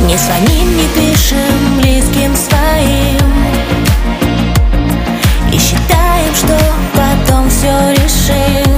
Не 0.00 0.16
звоним, 0.16 0.76
не 0.76 0.88
пишем 0.94 1.80
близким 1.80 2.34
своим 2.34 3.37
И 5.52 5.58
считаем, 5.58 6.34
что 6.34 6.58
потом 6.94 7.48
все 7.48 7.72
решим. 7.92 8.68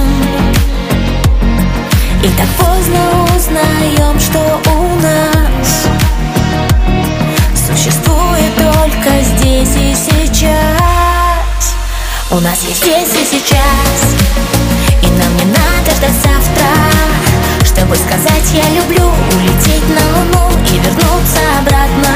И 2.23 2.29
так 2.29 2.47
поздно 2.57 2.99
узнаем, 3.35 4.19
что 4.19 4.61
у 4.71 4.95
нас 5.01 5.87
Существует 7.55 8.55
только 8.57 9.21
здесь 9.21 9.75
и 9.75 9.95
сейчас. 9.95 10.51
У 12.29 12.39
нас 12.39 12.63
есть 12.63 12.83
здесь 12.83 13.09
и 13.15 13.25
сейчас. 13.25 14.15
И 15.01 15.07
нам 15.07 15.35
не 15.37 15.45
надо 15.45 15.91
ждать 15.97 16.15
завтра. 16.23 17.01
Чтобы 17.65 17.95
сказать 17.95 18.51
я 18.53 18.69
люблю 18.69 19.11
Улететь 19.35 19.87
на 19.89 20.01
луну 20.17 20.49
и 20.69 20.77
вернуться 20.77 21.41
обратно 21.59 22.15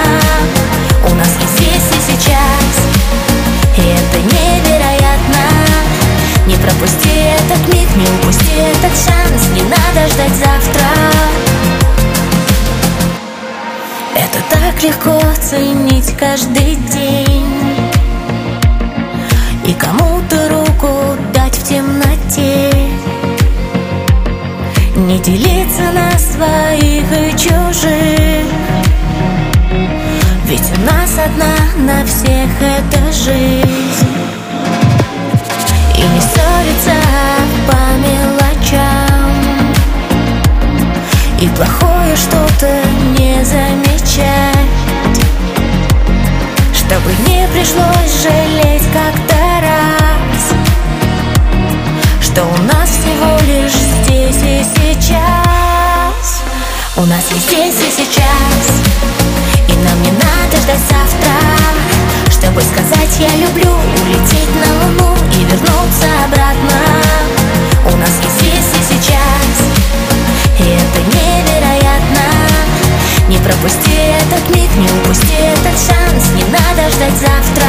У 1.10 1.16
нас 1.16 1.30
есть 1.40 1.58
здесь 1.58 1.90
и 1.92 2.12
сейчас 2.12 2.86
И 3.78 3.82
это 3.82 4.18
невероятно. 4.20 5.44
Не 6.48 6.56
пропусти 6.56 7.10
этот 7.10 7.74
миг, 7.74 7.90
не 7.96 8.08
упусти 8.18 8.54
этот 8.56 8.92
шанс. 8.92 9.50
Не 9.54 9.64
надо 9.64 10.08
ждать 10.14 10.36
завтра. 10.36 10.86
Это 14.16 14.40
так 14.50 14.84
легко 14.84 15.20
ценить 15.42 16.16
каждый 16.18 16.76
день. 16.76 17.46
И 19.66 19.74
кому-то 19.74 20.50
руку 20.50 21.18
дать 21.34 21.58
в 21.58 21.68
темноте. 21.68 22.72
Не 24.96 25.20
делиться 25.20 25.92
на 25.92 26.12
своих 26.18 27.04
и 27.12 27.32
чужих. 27.32 28.46
Ведь 30.46 30.72
у 30.78 30.82
нас 30.86 31.05
одна 31.18 31.56
на 31.78 32.06
всех 32.06 32.50
эта 32.62 33.12
жизнь. 33.12 34.08
И 35.98 36.02
не 36.02 36.20
ссориться 36.20 36.98
по 37.68 37.78
мелочам. 38.04 39.32
И 41.40 41.48
плохое 41.50 42.16
что-то 42.16 42.70
не 43.18 43.44
замечать. 43.44 44.56
Чтобы 46.74 47.12
не 47.28 47.48
пришлось 47.48 48.24
жалеть 48.24 48.84
как-то 48.94 49.36
раз. 49.62 50.54
Что 52.22 52.44
у 52.44 52.64
нас 52.64 52.90
всего 52.90 53.38
лишь 53.48 53.74
здесь 53.74 54.42
и 54.44 54.64
сейчас. 54.64 56.44
У 56.98 57.06
нас 57.06 57.32
есть 57.32 57.48
здесь 57.48 57.76
и 57.76 57.92
сейчас 57.92 58.05
чтобы 62.56 62.62
сказать 62.74 63.20
я 63.20 63.36
люблю 63.36 63.70
Улететь 64.02 64.50
на 64.56 64.86
луну 64.86 65.16
и 65.34 65.44
вернуться 65.44 66.08
обратно. 66.24 66.80
У 67.92 67.98
нас 67.98 68.12
есть 68.24 68.40
здесь 68.40 68.72
и 68.74 68.94
сейчас 68.94 69.56
И 70.60 70.64
это 70.64 71.18
невероятно. 71.18 72.24
Не 73.28 73.38
пропусти 73.40 73.98
этот 74.22 74.56
миг, 74.56 74.74
не 74.78 74.88
упусти 74.88 75.34
этот 75.34 75.78
шанс 75.78 76.30
Не 76.34 76.44
надо 76.44 76.90
ждать 76.92 77.18
завтра. 77.20 77.66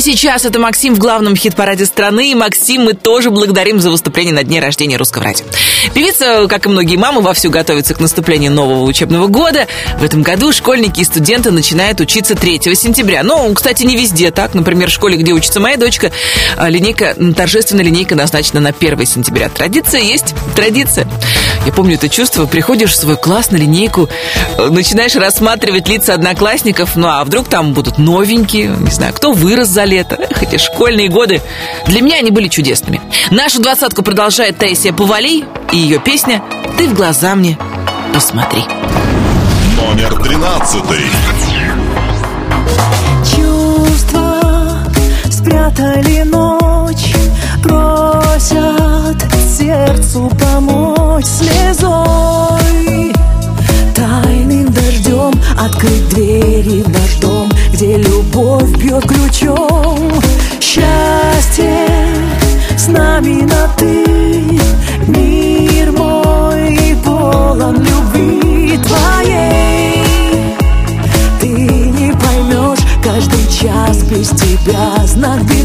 И 0.00 0.02
сейчас 0.02 0.46
это 0.46 0.58
Максим 0.58 0.94
в 0.94 0.98
главном 0.98 1.36
хит-параде 1.36 1.84
страны. 1.84 2.30
И 2.30 2.34
Максим 2.34 2.84
мы 2.84 2.94
тоже 2.94 3.28
благодарим 3.28 3.80
за 3.80 3.90
выступление 3.90 4.32
на 4.32 4.42
дне 4.42 4.58
рождения 4.58 4.96
русского 4.96 5.24
радио. 5.24 5.44
Певица, 5.92 6.46
как 6.48 6.64
и 6.64 6.70
многие 6.70 6.96
мамы, 6.96 7.20
вовсю 7.20 7.50
готовится 7.50 7.92
к 7.92 8.00
наступлению 8.00 8.50
нового 8.50 8.84
учебного 8.84 9.26
года. 9.26 9.66
В 9.98 10.02
этом 10.02 10.22
году 10.22 10.54
школьники 10.54 11.00
и 11.00 11.04
студенты 11.04 11.50
начинают 11.50 12.00
учиться 12.00 12.34
3 12.34 12.74
сентября. 12.74 13.22
Но, 13.22 13.52
кстати, 13.52 13.82
не 13.82 13.94
везде 13.94 14.30
так. 14.30 14.54
Например, 14.54 14.88
в 14.88 14.92
школе, 14.92 15.18
где 15.18 15.32
учится 15.32 15.60
моя 15.60 15.76
дочка, 15.76 16.10
а, 16.56 16.70
линейка, 16.70 17.14
торжественная 17.36 17.84
линейка 17.84 18.14
назначена 18.14 18.60
на 18.60 18.72
1 18.72 19.04
сентября. 19.04 19.50
Традиция 19.50 20.00
есть 20.00 20.34
традиция. 20.56 21.06
Я 21.66 21.72
помню 21.72 21.96
это 21.96 22.08
чувство. 22.08 22.46
Приходишь 22.46 22.92
в 22.92 22.96
свой 22.96 23.18
класс 23.18 23.50
на 23.50 23.56
линейку, 23.56 24.08
э, 24.56 24.68
начинаешь 24.70 25.14
рассматривать 25.14 25.88
лица 25.88 26.14
одноклассников. 26.14 26.96
Ну, 26.96 27.06
а 27.06 27.22
вдруг 27.22 27.48
там 27.48 27.74
будут 27.74 27.98
новенькие, 27.98 28.68
не 28.78 28.90
знаю, 28.90 29.12
кто 29.12 29.32
вырос 29.32 29.68
за 29.68 29.89
лето. 29.90 30.16
Эти 30.40 30.56
школьные 30.56 31.08
годы. 31.08 31.42
Для 31.86 32.00
меня 32.00 32.16
они 32.16 32.30
были 32.30 32.48
чудесными. 32.48 33.00
Нашу 33.30 33.60
двадцатку 33.60 34.02
продолжает 34.02 34.56
Таисия 34.56 34.92
Повалий 34.92 35.44
и 35.72 35.76
ее 35.76 35.98
песня 35.98 36.42
«Ты 36.78 36.88
в 36.88 36.94
глаза 36.94 37.34
мне 37.34 37.58
посмотри». 38.14 38.62
Номер 39.76 40.14
тринадцатый. 40.22 41.04
Чувства 43.34 44.40
спрятали 45.30 46.22
ночь 46.22 47.14
Просят 47.62 49.22
сердцу 49.58 50.30
помочь 50.40 51.24
слезой 51.24 53.12
Тайным 53.94 54.72
дождем 54.72 55.32
открыть 55.58 56.08
двери 56.10 56.82
в 56.82 56.88
наш 56.88 57.14
дом 57.20 57.50
Где 57.72 57.96
любовь 57.98 58.70
бьет 58.78 59.06
ключом 59.06 59.79
без 74.10 74.28
тебя 74.30 75.06
знак 75.06 75.40
беды 75.44 75.59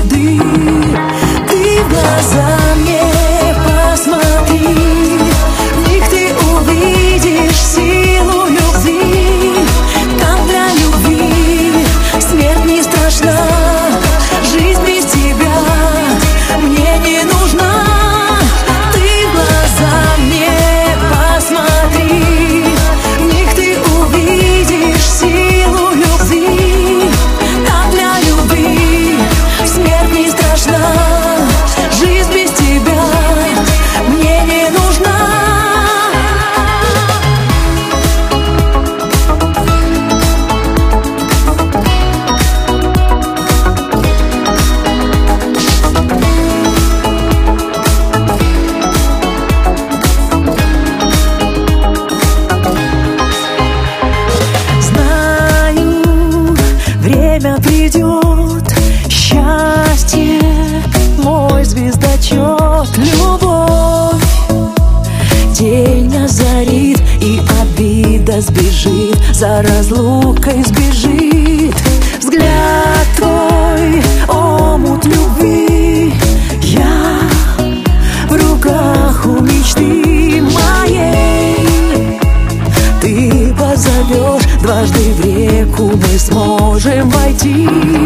记。 87.37 88.04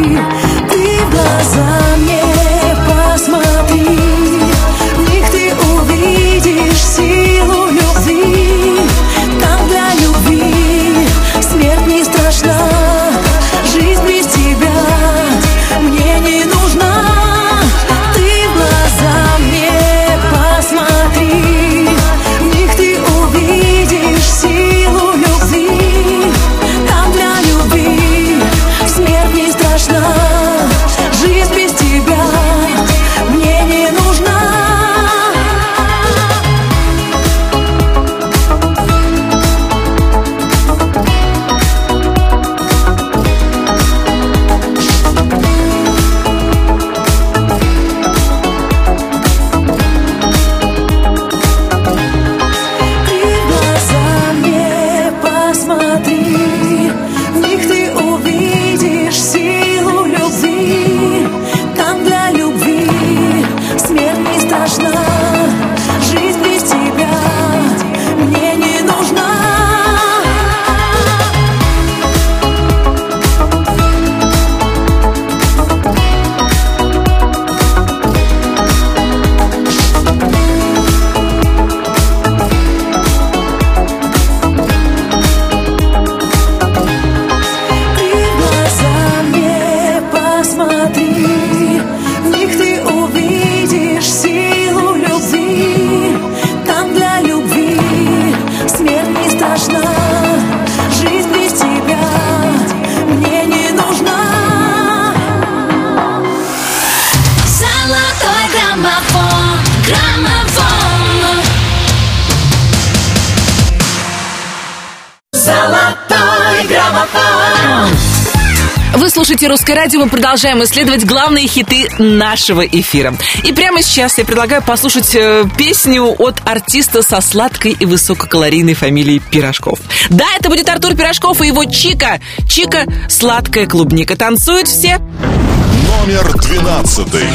Радио». 119.89 120.01
Мы 120.01 120.09
продолжаем 120.09 120.63
исследовать 120.63 121.03
главные 121.03 121.47
хиты 121.47 121.89
нашего 121.97 122.61
эфира. 122.61 123.15
И 123.43 123.51
прямо 123.53 123.81
сейчас 123.81 124.19
я 124.19 124.23
предлагаю 124.23 124.61
послушать 124.61 125.15
э, 125.15 125.45
песню 125.57 126.03
от 126.19 126.35
артиста 126.45 127.01
со 127.01 127.21
сладкой 127.21 127.71
и 127.71 127.85
высококалорийной 127.87 128.75
фамилией 128.75 129.19
Пирожков. 129.19 129.79
Да, 130.09 130.25
это 130.39 130.49
будет 130.49 130.69
Артур 130.69 130.95
Пирожков 130.95 131.41
и 131.41 131.47
его 131.47 131.65
Чика. 131.65 132.19
Чика– 132.47 132.85
сладкая 133.09 133.65
клубника. 133.65 134.15
Танцуют 134.15 134.67
все? 134.67 134.99
Номер 134.99 136.37
двенадцатый. 136.37 137.25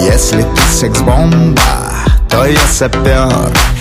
Если 0.00 0.42
ты 0.42 0.62
секс-бомба, 0.70 1.60
то 2.30 2.44
я 2.44 2.58
сапер 2.70 3.32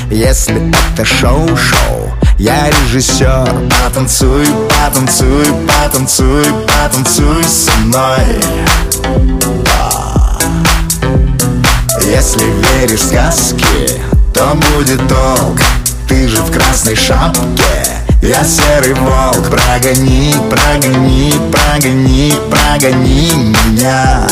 Если 0.09 0.71
это 0.93 1.03
шоу-шоу, 1.03 1.92
я 2.43 2.69
режиссер. 2.69 3.69
Потанцуй, 3.69 4.45
потанцуй, 4.69 5.45
потанцуй, 5.65 6.43
потанцуй 6.67 7.43
со 7.45 7.71
мной. 7.77 8.41
Да. 9.63 10.37
Если 12.01 12.43
веришь 12.43 12.99
в 12.99 13.07
сказки, 13.07 14.01
то 14.33 14.57
будет 14.75 14.99
толк 15.07 15.61
Ты 16.09 16.27
же 16.27 16.41
в 16.41 16.51
красной 16.51 16.97
шапке. 16.97 17.87
Я 18.21 18.43
серый 18.43 18.93
волк, 18.93 19.49
прогони, 19.49 20.35
прогони, 20.49 21.33
прогони, 21.49 22.33
прогони 22.49 23.31
меня 23.35 24.27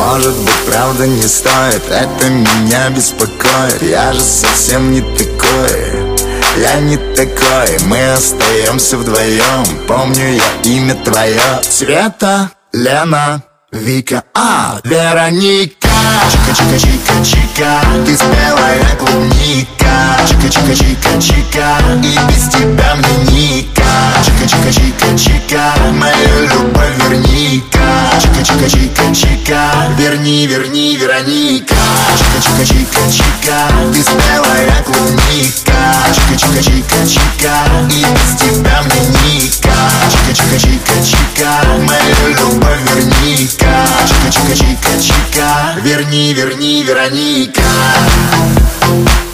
Может 0.00 0.34
быть, 0.34 0.64
правда 0.66 1.06
не 1.06 1.22
стоит 1.22 1.82
Это 1.90 2.30
меня 2.30 2.88
беспокоит. 2.88 3.82
Я 3.82 4.14
же 4.14 4.20
совсем 4.20 4.92
не 4.92 5.02
такой 5.02 6.16
Я 6.56 6.80
не 6.80 6.96
такой. 6.96 7.78
Мы 7.86 8.12
остаемся 8.14 8.96
вдвоем 8.96 9.86
Помню 9.86 10.36
я 10.36 10.70
имя 10.72 10.94
твое. 10.94 11.60
Света, 11.62 12.50
Лена, 12.72 13.42
Вика, 13.72 14.24
а, 14.34 14.80
Вероника. 14.84 15.88
Чика-чика-чика-чика 16.32 17.80
Ты 18.06 18.16
спелая 18.16 18.96
клубника 18.98 19.79
Чика-чика-чика-чика 20.26 21.78
И 22.02 22.18
без 22.28 22.48
тебя 22.48 22.94
мне 22.96 23.16
ника 23.32 23.82
Чика-чика-чика-чика 24.24 25.72
Мою 25.92 26.48
любовь 26.48 26.96
верни-ка. 27.08 27.78
Чика-чика-чика-чика 28.20 29.60
Верни, 29.96 30.46
верни, 30.46 30.96
Вероника. 30.96 31.74
Чика-чика-чика-чика 32.18 33.58
Ты 33.92 34.02
спелая 34.02 34.82
клубника. 34.84 35.78
Чика-чика-чика-чика 36.14 37.54
И 37.90 38.04
без 38.04 38.30
тебя 38.40 38.82
мне 38.82 39.02
ника 39.22 39.78
Чика-чика-чика-чика 40.10 41.50
Мою 41.86 42.34
любовь 42.36 42.82
верни-ка. 42.94 43.86
Чика-чика-чика-чика 44.08 45.80
Верни, 45.82 46.34
верни, 46.34 46.82
Вероника. 46.82 47.62
Чика 47.62 49.29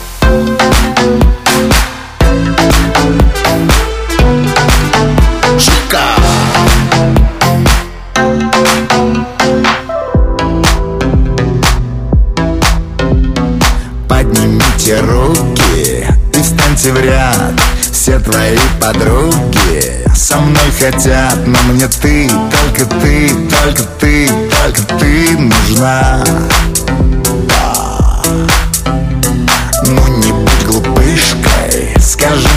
Поднимите 14.09 15.01
руки 15.01 16.07
и 16.33 16.43
встаньте 16.43 16.93
в 16.93 17.01
ряд 17.01 17.53
Все 17.81 18.19
твои 18.19 18.59
подруги 18.81 20.07
со 20.15 20.37
мной 20.39 20.71
хотят 20.79 21.37
Но 21.47 21.59
мне 21.73 21.89
ты, 21.89 22.29
только 22.29 22.85
ты, 23.01 23.31
только 23.31 23.83
ты, 23.99 24.29
только 24.29 24.83
ты 24.99 25.39
нужна 25.39 26.25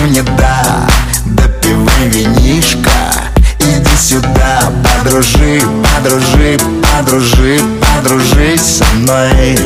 мне 0.00 0.22
да 0.22 0.86
Допивай 1.26 2.08
винишко, 2.08 2.90
иди 3.58 3.96
сюда 3.96 4.72
Подружи, 4.82 5.62
подружи, 5.94 6.58
подружи, 6.82 7.60
подружись 7.80 8.78
со 8.78 8.84
мной. 8.96 9.58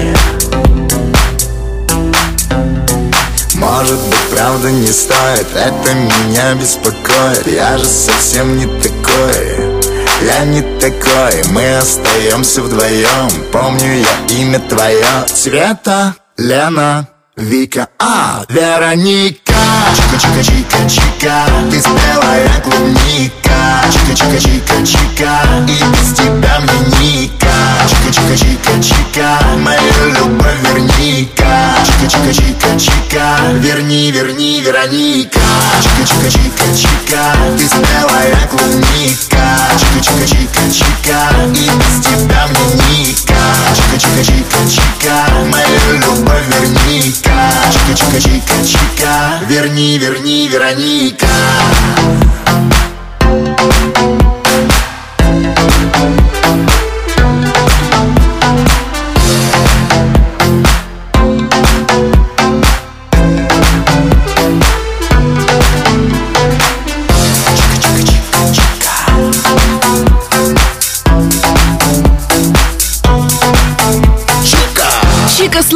Может 3.54 3.98
быть, 3.98 4.20
правда 4.30 4.70
не 4.70 4.88
стоит 4.88 5.46
Это 5.54 5.94
меня 5.94 6.54
беспокоит. 6.54 7.46
Я 7.46 7.78
же 7.78 7.86
совсем 7.86 8.58
не 8.58 8.66
такой 8.66 9.82
Я 10.22 10.44
не 10.44 10.60
такой. 10.80 11.42
Мы 11.52 11.78
остаемся 11.78 12.62
вдвоем 12.62 13.30
Помню 13.52 14.00
я 14.00 14.36
имя 14.36 14.58
твое. 14.58 15.06
Света, 15.32 16.14
Лена, 16.36 17.08
Вика, 17.36 17.88
а, 17.98 18.44
Вероника! 18.48 19.54
Чика-чика-чика-чика 19.96 21.46
Ты 21.68 21.80
спелая 21.80 22.60
клубника. 22.62 23.82
Чика-чика-чика-чика 23.92 25.66
И 25.66 25.76
без 25.90 26.14
тебя 26.14 26.60
мне 26.60 26.78
ника 27.00 27.53
Чика-чика-чика-чика 27.88 29.28
Мою 29.58 30.04
любовь 30.14 30.60
верни-ка 30.62 31.52
Чика-чика-чика-чика 31.84 33.24
Верни, 33.60 34.10
верни, 34.10 34.60
Вероника 34.60 35.40
Чика-чика-чика-чика 35.82 37.22
Ты 37.58 37.64
спелая 37.66 38.40
клубника 38.50 39.44
Чика-чика-чика-чика 39.78 41.20
И 41.52 41.54
без 41.78 41.94
тебя 42.06 42.42
мне 42.48 42.66
ника 42.88 43.42
Чика-чика-чика-чика 43.76 45.16
Мою 45.50 45.84
любовь 45.98 46.46
верни-ка 46.48 47.36
Чика-чика-чика-чика 47.72 49.14
Верни, 49.48 49.90
верни, 49.98 50.48
Вероника 50.48 51.26
Чика 51.26 51.34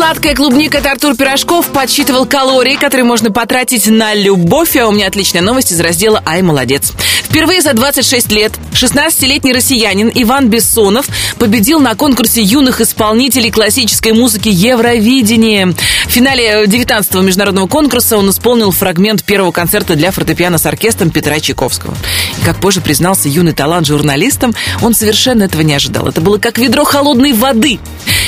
сладкая 0.09 0.35
клубника 0.35 0.79
это 0.79 0.93
Артур 0.93 1.17
Пирожков 1.17 1.67
подсчитывал 1.67 2.25
калории, 2.25 2.77
которые 2.77 3.05
можно 3.05 3.31
потратить 3.31 3.89
на 3.89 4.15
любовь. 4.15 4.75
А 4.77 4.89
у 4.89 4.93
меня 4.93 5.07
отличная 5.07 5.43
новость 5.43 5.71
из 5.71 5.81
раздела 5.81 6.23
«Ай, 6.25 6.41
молодец». 6.41 6.95
Впервые 7.25 7.61
за 7.61 7.75
26 7.75 8.33
лет 8.33 8.53
16-летний 8.73 9.53
россиянин 9.53 10.11
Иван 10.15 10.49
Бессонов 10.49 11.07
победил 11.39 11.79
на 11.79 11.95
конкурсе 11.95 12.41
юных 12.41 12.81
исполнителей 12.81 13.51
классической 13.51 14.13
музыки 14.13 14.49
Евровидение. 14.49 15.75
В 16.07 16.11
финале 16.11 16.65
19-го 16.65 17.21
международного 17.21 17.67
конкурса 17.67 18.17
он 18.17 18.31
исполнил 18.31 18.71
фрагмент 18.71 19.23
первого 19.25 19.53
концерта 19.53 19.95
для 19.95 20.11
фортепиано 20.11 20.57
с 20.57 20.65
оркестром 20.65 21.11
Петра 21.11 21.39
Чайковского. 21.39 21.95
И, 22.41 22.47
как 22.47 22.57
позже 22.61 22.81
признался 22.81 23.29
юный 23.29 23.53
талант 23.53 23.87
журналистам, 23.87 24.55
он 24.81 24.95
совершенно 24.95 25.43
этого 25.43 25.61
не 25.61 25.75
ожидал. 25.75 26.09
Это 26.09 26.23
было 26.23 26.39
как 26.39 26.57
ведро 26.57 26.85
холодной 26.85 27.35
воды. 27.35 27.79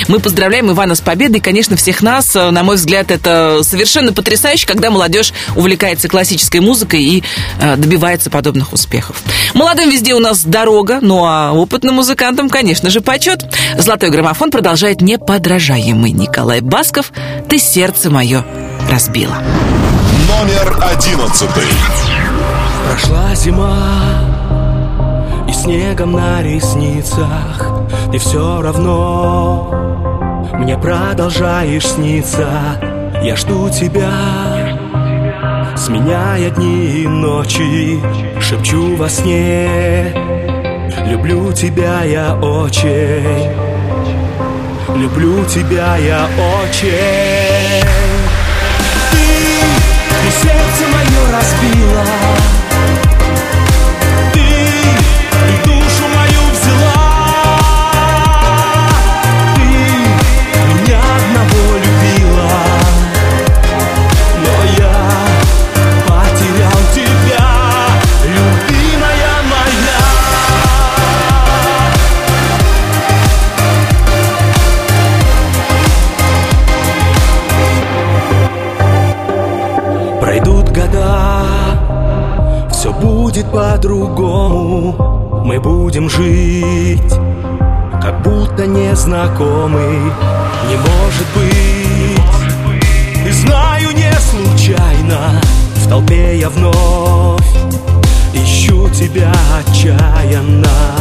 Мы 0.08 0.18
поздравляем 0.18 0.70
Ивана 0.70 0.94
с 0.94 1.00
победой, 1.00 1.40
и, 1.40 1.69
конечно, 1.70 1.76
всех 1.76 2.02
нас. 2.02 2.34
На 2.34 2.62
мой 2.62 2.76
взгляд, 2.76 3.10
это 3.10 3.60
совершенно 3.62 4.12
потрясающе, 4.12 4.66
когда 4.66 4.90
молодежь 4.90 5.32
увлекается 5.54 6.08
классической 6.08 6.60
музыкой 6.60 7.02
и 7.02 7.24
э, 7.60 7.76
добивается 7.76 8.30
подобных 8.30 8.72
успехов. 8.72 9.16
Молодым 9.54 9.90
везде 9.90 10.14
у 10.14 10.18
нас 10.18 10.42
дорога, 10.42 10.98
ну 11.00 11.24
а 11.24 11.52
опытным 11.52 11.96
музыкантам, 11.96 12.50
конечно 12.50 12.90
же, 12.90 13.00
почет. 13.00 13.44
Золотой 13.78 14.10
граммофон 14.10 14.50
продолжает 14.50 15.00
неподражаемый 15.00 16.10
Николай 16.12 16.60
Басков 16.60 17.12
«Ты 17.48 17.58
сердце 17.58 18.10
мое 18.10 18.44
разбила». 18.90 19.36
Номер 20.28 20.76
одиннадцатый. 20.82 21.64
Прошла 22.88 23.34
зима 23.34 23.76
И 25.48 25.52
снегом 25.52 26.12
на 26.12 26.42
ресницах 26.42 27.86
И 28.12 28.18
все 28.18 28.62
равно 28.62 29.89
Мне 30.54 30.76
продолжаешь 30.76 31.86
сниться. 31.86 32.48
Я 33.22 33.36
жду 33.36 33.68
тебя. 33.70 34.10
Сменяя 35.76 36.50
дни 36.50 37.02
и 37.02 37.08
ночи 37.08 37.98
Шепчу 38.40 38.96
во 38.96 39.08
сне. 39.08 40.12
Люблю 41.06 41.52
тебя 41.52 42.02
я 42.04 42.34
очень. 42.36 43.50
Люблю 44.96 45.44
тебя 45.44 45.96
я 45.96 46.28
очень. 46.64 47.84
Ты, 49.10 49.18
ты 50.22 50.30
сердце 50.42 50.84
мое 50.92 51.32
разбила 51.32 52.29
будет 83.40 83.52
по-другому. 83.52 85.42
Мы 85.44 85.60
будем 85.60 86.08
жить, 86.08 87.14
как 88.02 88.22
будто 88.22 88.66
незнакомы. 88.66 90.12
Не 90.68 90.76
может 90.76 91.26
быть, 91.34 92.76
и 93.26 93.30
знаю 93.30 93.88
не 93.94 94.12
случайно 94.20 95.40
В 95.76 95.88
толпе 95.88 96.38
я 96.38 96.48
вновь 96.48 97.40
ищу 98.34 98.88
тебя 98.90 99.32
отчаянно. 99.58 100.99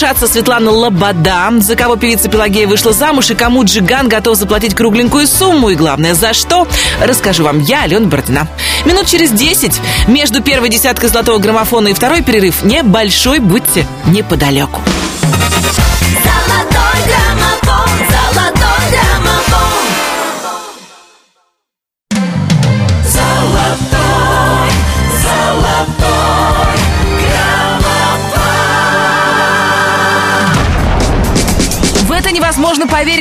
Надышаться 0.00 0.26
Светлана 0.26 0.70
Лобода, 0.70 1.50
за 1.60 1.74
кого 1.74 1.96
певица 1.96 2.28
Пелагея 2.28 2.66
вышла 2.68 2.92
замуж 2.92 3.30
и 3.30 3.34
кому 3.34 3.64
Джиган 3.64 4.08
готов 4.08 4.36
заплатить 4.36 4.74
кругленькую 4.74 5.26
сумму 5.26 5.70
и, 5.70 5.74
главное, 5.74 6.12
за 6.12 6.34
что, 6.34 6.68
расскажу 7.00 7.44
вам 7.44 7.60
я, 7.60 7.84
Алена 7.84 8.06
Бородина. 8.06 8.46
Минут 8.84 9.06
через 9.06 9.30
10 9.30 9.80
между 10.06 10.42
первой 10.42 10.68
десяткой 10.68 11.08
золотого 11.08 11.38
граммофона 11.38 11.88
и 11.88 11.94
второй 11.94 12.20
перерыв 12.20 12.62
небольшой, 12.62 13.38
будьте 13.38 13.86
неподалеку. 14.06 14.82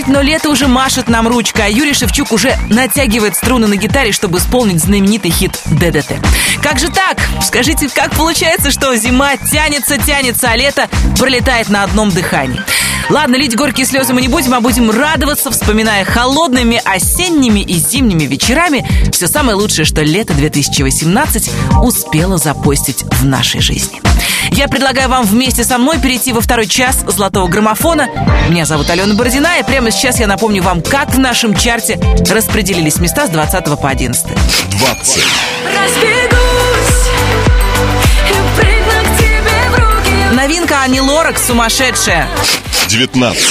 10, 0.05 0.07
но 0.07 0.21
лето 0.21 0.49
уже 0.49 0.67
машет 0.67 1.07
нам 1.07 1.27
ручка, 1.27 1.63
а 1.65 1.69
Юрий 1.69 1.93
Шевчук 1.93 2.31
уже 2.31 2.57
натягивает 2.69 3.35
струны 3.35 3.67
на 3.67 3.75
гитаре, 3.75 4.11
чтобы 4.11 4.37
исполнить 4.37 4.81
знаменитый 4.81 5.31
хит 5.31 5.59
«ДДТ». 5.65 6.13
Как 6.61 6.79
же 6.79 6.89
так? 6.89 7.17
Скажите, 7.41 7.89
как 7.89 8.11
получается, 8.11 8.71
что 8.71 8.95
зима 8.95 9.37
тянется, 9.37 9.97
тянется, 9.97 10.49
а 10.49 10.55
лето 10.55 10.89
пролетает 11.17 11.69
на 11.69 11.83
одном 11.83 12.11
дыхании? 12.11 12.61
Ладно, 13.09 13.35
лить 13.35 13.55
горькие 13.55 13.85
слезы 13.85 14.13
мы 14.13 14.21
не 14.21 14.27
будем, 14.27 14.53
а 14.53 14.61
будем 14.61 14.89
радоваться, 14.89 15.51
вспоминая 15.51 16.05
холодными 16.05 16.81
осенними 16.83 17.59
и 17.59 17.75
зимними 17.75 18.23
вечерами 18.23 18.87
все 19.11 19.27
самое 19.27 19.55
лучшее, 19.55 19.85
что 19.85 20.01
лето 20.01 20.33
2018 20.33 21.51
успело 21.83 22.37
запостить 22.37 23.03
в 23.03 23.25
нашей 23.25 23.61
жизни. 23.61 24.04
Я 24.55 24.69
предлагаю 24.69 25.09
вам 25.09 25.25
вместе 25.25 25.65
со 25.65 25.77
мной 25.77 25.99
перейти 25.99 26.31
во 26.31 26.39
второй 26.39 26.65
час 26.65 27.03
золотого 27.05 27.47
граммофона. 27.47 28.07
Меня 28.47 28.65
зовут 28.65 28.89
Алена 28.89 29.13
Бородина, 29.13 29.59
и 29.59 29.63
прямо 29.63 29.91
сейчас 29.91 30.17
я 30.17 30.27
напомню 30.27 30.63
вам, 30.63 30.81
как 30.81 31.13
в 31.13 31.19
нашем 31.19 31.53
чарте 31.53 31.99
распределились 32.31 32.97
места 32.99 33.27
с 33.27 33.31
20 33.31 33.65
по 33.77 33.89
11. 33.89 34.25
20. 34.25 35.23
Разбегусь 35.75 37.09
и 38.29 38.57
прыгну 38.57 39.03
к 39.03 39.17
тебе 39.17 39.69
в 39.71 39.75
руки. 39.75 40.35
Новинка 40.35 40.83
Ани 40.83 41.01
Лорак 41.01 41.37
«Сумасшедшая». 41.37 42.29
19. 42.87 43.43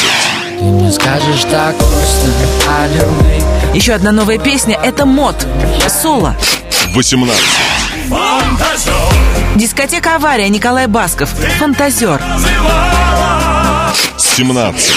Ты 0.59 0.65
мне 0.65 0.91
скажешь 0.91 1.45
так 1.51 1.75
Еще 3.75 3.93
одна 3.93 4.11
новая 4.11 4.39
песня– 4.39 4.79
это 4.83 5.05
«Мод» 5.05 5.47
соло. 5.87 6.35
18. 6.95 7.43
Фантазер 8.09 9.04
Дискотека 9.65 10.17
«Авария» 10.17 10.51
Николай 10.51 10.87
Басков 10.87 11.31
«Фантазер». 11.59 12.21
17. 14.19 14.93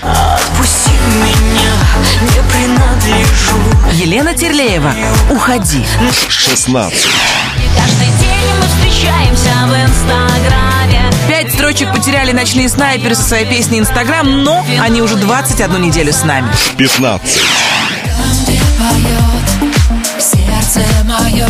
Отпусти 0.00 0.92
меня, 1.16 1.72
не 2.20 2.40
принадлежу. 2.48 3.56
Елена 3.94 4.32
Терлеева 4.32 4.94
«Уходи». 5.28 5.84
16. 6.28 7.08
Каждый 7.76 8.06
день 8.20 8.46
мы 8.60 8.68
встречаемся 8.68 9.50
в 9.66 9.74
инстаграме. 9.90 11.10
Пять 11.26 11.52
строчек 11.52 11.92
потеряли 11.92 12.30
ночные 12.30 12.68
снайперы 12.68 13.16
со 13.16 13.22
своей 13.24 13.46
песней 13.46 13.80
«Инстаграм», 13.80 14.44
но 14.44 14.64
они 14.80 15.02
уже 15.02 15.16
21 15.16 15.82
неделю 15.82 16.12
с 16.12 16.22
нами. 16.22 16.46
15. 16.76 17.40
Сердце 20.72 21.04
мое. 21.04 21.48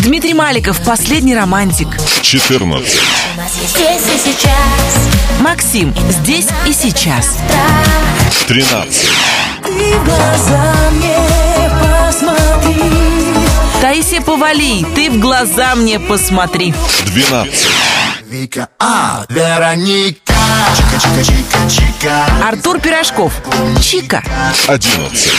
Дмитрий 0.00 0.34
Маликов 0.34 0.80
«Последний 0.82 1.36
романтик». 1.36 1.88
14. 2.22 2.64
У 2.64 3.40
нас 3.40 3.52
есть 3.60 3.76
здесь 3.76 4.02
и 4.02 4.18
сейчас. 4.18 5.40
Максим 5.40 5.94
«Здесь 6.10 6.48
и 6.66 6.72
сейчас». 6.72 7.38
13. 8.48 9.08
Ты 9.62 9.70
в 9.70 10.04
глаза 10.04 10.74
мне 10.92 11.16
посмотри 11.80 12.82
Таисия 13.80 14.20
Повалий 14.20 14.84
«Ты 14.96 15.10
в 15.10 15.20
глаза 15.20 15.76
мне 15.76 16.00
посмотри». 16.00 16.74
12. 17.06 17.68
Вика, 18.28 18.68
а, 18.80 19.24
Вероника 19.28 20.34
Чика-чика-чика-чика 20.76 22.48
Артур 22.48 22.80
Пирожков 22.80 23.32
«Чика». 23.80 24.24
11. 24.66 25.30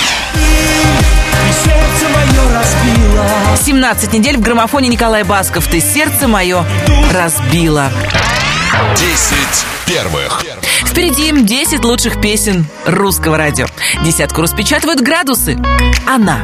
Ты 1.38 1.70
сердце 1.70 2.10
мое 2.14 2.54
разбила 2.54 3.58
17 3.64 4.14
недель 4.14 4.38
в 4.38 4.42
граммофоне 4.42 4.90
Николай 4.90 5.24
Басков 5.24 5.68
«Ты 5.68 5.80
сердце 5.80 6.28
мое 6.28 6.66
разбила». 7.14 7.92
10 8.96 9.38
первых. 9.86 10.44
Впереди 10.86 11.32
10 11.32 11.84
лучших 11.84 12.22
песен 12.22 12.66
русского 12.86 13.38
радио. 13.38 13.66
Десятку 14.04 14.42
распечатывают 14.42 15.02
градусы. 15.02 15.58
Она. 16.08 16.40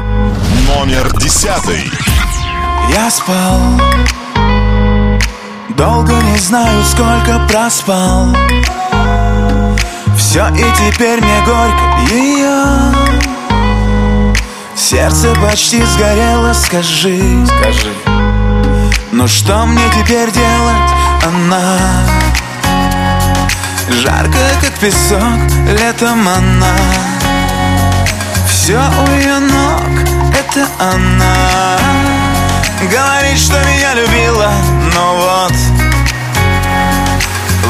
Номер 0.68 1.12
10. 1.18 1.48
Я 2.90 3.10
спал 3.10 3.60
Долго 5.70 6.14
не 6.14 6.38
знаю, 6.38 6.84
сколько 6.84 7.40
проспал 7.48 8.36
Все 10.18 10.48
и 10.50 10.92
теперь 10.92 11.22
мне 11.22 11.42
горько 11.46 12.14
ее 12.14 13.13
Сердце 14.76 15.34
почти 15.36 15.84
сгорело, 15.84 16.54
скажи. 16.54 17.46
Скажи. 17.46 17.94
Ну 19.12 19.28
что 19.28 19.66
мне 19.66 19.84
теперь 20.00 20.32
делать, 20.32 20.92
она 21.24 21.80
Жарко, 23.90 24.40
как 24.62 24.74
песок, 24.80 25.40
летом 25.80 26.28
она. 26.28 26.76
Все 28.48 28.78
у 28.78 29.12
ее 29.16 29.40
ног, 29.40 29.84
это 30.34 30.68
она. 30.80 31.78
Говорит, 32.82 33.38
что 33.38 33.62
меня 33.66 33.94
любила, 33.94 34.52
но 34.96 35.16
вот 35.16 35.54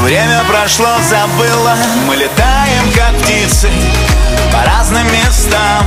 Время 0.04 0.44
прошло, 0.44 0.86
забыло 1.08 1.74
Мы 2.06 2.16
летаем, 2.16 2.92
как 2.94 3.16
птицы 3.22 3.70
По 4.52 4.62
разным 4.68 5.06
местам. 5.10 5.82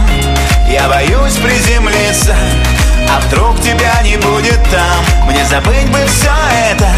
Я 0.67 0.89
боюсь 0.89 1.35
приземлиться 1.35 2.35
А 3.11 3.19
вдруг 3.19 3.61
тебя 3.61 3.93
не 4.03 4.17
будет 4.17 4.59
там. 4.71 5.27
Мне 5.27 5.45
забыть 5.45 5.87
бы 5.91 5.99
все 6.07 6.31
это 6.71 6.89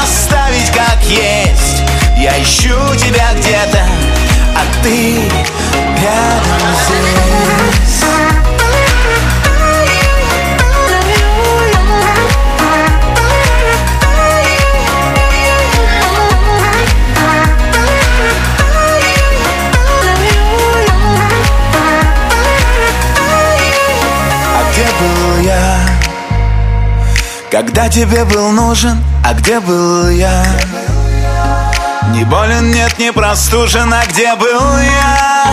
Оставить 0.00 0.70
как 0.70 1.02
есть. 1.02 1.82
Я 2.16 2.40
ищу 2.40 2.78
тебя 2.98 3.32
где-то 3.34 3.84
А 4.54 4.84
ты 4.84 5.13
Когда 27.74 27.88
тебе 27.88 28.24
был 28.24 28.50
нужен, 28.52 29.02
а 29.24 29.34
где 29.34 29.58
был 29.58 30.08
я? 30.08 30.44
Не 32.12 32.22
болен, 32.22 32.70
нет, 32.70 33.00
не 33.00 33.12
простужен, 33.12 33.92
а 33.92 34.06
где 34.06 34.36
был 34.36 34.78
я? 34.78 35.44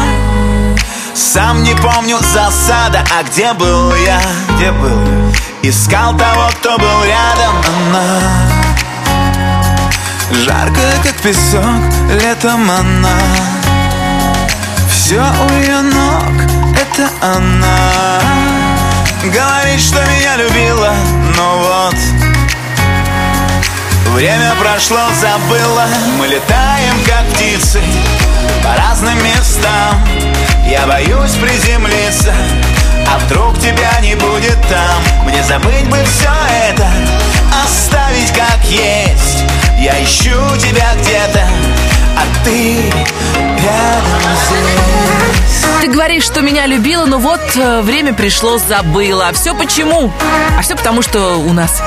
Сам 1.16 1.64
не 1.64 1.74
помню 1.74 2.20
засада, 2.20 3.04
а 3.10 3.24
где 3.24 3.54
был 3.54 3.96
я? 3.96 4.22
Где 4.50 4.72
был 4.72 5.04
я? 5.04 5.70
Искал 5.70 6.16
того, 6.16 6.48
кто 6.60 6.78
был 6.78 7.04
рядом, 7.06 7.56
она 7.68 8.22
Жаркая, 10.46 10.94
как 11.04 11.16
песок, 11.24 11.64
летом 12.22 12.70
она 12.70 13.18
Все 14.88 15.24
у 15.24 15.54
ее 15.60 15.82
ног, 15.82 16.34
это 16.80 17.10
она 17.20 18.61
Говорит, 19.24 19.80
что 19.80 20.04
меня 20.04 20.36
любила, 20.36 20.96
но 21.38 21.60
вот 21.60 21.96
Время 24.16 24.56
прошло, 24.60 24.98
забыла. 25.20 25.86
Мы 26.18 26.26
летаем, 26.26 26.96
как 27.06 27.24
птицы 27.28 27.80
По 28.64 28.76
разным 28.82 29.24
местам. 29.24 30.04
Я 30.68 30.88
боюсь 30.88 31.36
приземлиться 31.36 32.34
А 33.08 33.20
вдруг 33.20 33.60
тебя 33.60 33.92
не 34.02 34.16
будет 34.16 34.60
там. 34.68 35.26
Мне 35.26 35.44
забыть 35.44 35.88
бы 35.88 36.00
все 36.04 36.32
это 36.70 36.88
Оставить 37.64 38.32
как 38.32 38.66
есть. 38.66 39.44
Я 39.78 40.04
ищу 40.04 40.34
тебя 40.58 40.96
где-то 41.00 41.48
А 42.22 42.44
ты 42.44 42.76
рядом 43.64 44.36
здесь 44.46 45.66
Ты 45.82 45.88
говоришь, 45.88 46.24
что 46.24 46.42
меня 46.42 46.68
любила, 46.68 47.06
но 47.06 47.18
вот 47.18 47.42
э, 47.56 47.82
время 47.82 48.14
пришло, 48.14 48.60
забыла. 48.60 49.30
А 49.30 49.34
все 49.34 49.56
почему? 49.56 50.12
А 50.56 50.62
все 50.62 50.76
потому, 50.76 51.02
что 51.02 51.38
у 51.38 51.54
нас 51.54 51.82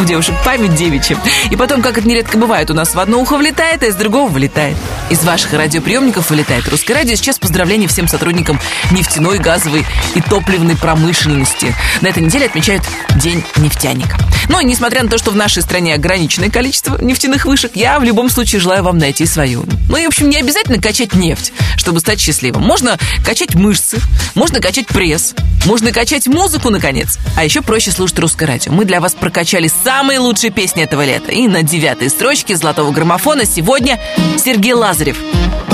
у 0.00 0.04
девушек 0.04 0.34
память 0.44 0.74
девичья. 0.74 1.18
И 1.50 1.56
потом, 1.56 1.82
как 1.82 1.98
это 1.98 2.06
нередко 2.06 2.38
бывает, 2.38 2.70
у 2.70 2.74
нас 2.74 2.94
в 2.94 2.98
одно 2.98 3.20
ухо 3.20 3.36
влетает, 3.36 3.82
а 3.82 3.86
из 3.86 3.94
другого 3.94 4.28
вылетает. 4.28 4.76
Из 5.10 5.22
ваших 5.24 5.52
радиоприемников 5.52 6.30
вылетает 6.30 6.68
русское 6.68 6.94
радио. 6.94 7.14
Сейчас 7.14 7.38
поздравления 7.38 7.88
всем 7.88 8.08
сотрудникам 8.08 8.60
нефтяной, 8.90 9.38
газовой 9.38 9.84
и 10.14 10.20
топливной 10.20 10.76
промышленности. 10.76 11.74
На 12.00 12.08
этой 12.08 12.22
неделе 12.22 12.46
отмечают 12.46 12.82
День 13.16 13.44
нефтяника. 13.56 14.16
Ну 14.48 14.58
и 14.60 14.64
несмотря 14.64 15.02
на 15.02 15.08
то, 15.08 15.18
что 15.18 15.30
в 15.30 15.36
нашей 15.36 15.62
стране 15.62 15.94
ограниченное 15.94 16.50
количество 16.50 17.00
нефтяных 17.00 17.44
вышек, 17.44 17.72
я 17.74 17.98
в 17.98 18.04
любом 18.04 18.30
случае 18.30 18.60
желаю 18.60 18.82
вам 18.82 18.98
найти 18.98 19.26
свою. 19.26 19.64
Ну 19.88 19.96
и, 19.96 20.04
в 20.04 20.08
общем, 20.08 20.28
не 20.28 20.38
обязательно 20.38 20.80
качать 20.80 21.14
нефть, 21.14 21.52
чтобы 21.76 22.00
стать 22.00 22.20
счастливым. 22.20 22.62
Можно 22.62 22.98
качать 23.24 23.54
мышцы, 23.54 23.98
можно 24.34 24.60
качать 24.60 24.86
пресс, 24.86 25.34
можно 25.66 25.92
качать 25.92 26.26
музыку, 26.26 26.70
наконец. 26.70 27.18
А 27.36 27.44
еще 27.44 27.62
проще 27.62 27.90
слушать 27.90 28.18
русское 28.18 28.46
радио. 28.46 28.72
Мы 28.72 28.84
для 28.84 29.00
вас 29.00 29.14
прокачали 29.14 29.70
самые 29.84 30.18
лучшие 30.18 30.50
песни 30.50 30.82
этого 30.82 31.04
лета. 31.04 31.30
И 31.32 31.48
на 31.48 31.62
девятой 31.62 32.10
строчке 32.10 32.56
золотого 32.56 32.90
граммофона 32.90 33.44
сегодня 33.44 33.98
Сергей 34.38 34.72
Лазарев. 34.74 35.18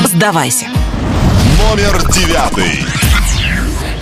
Сдавайся. 0.05 0.67
Номер 1.59 2.07
девятый. 2.11 2.85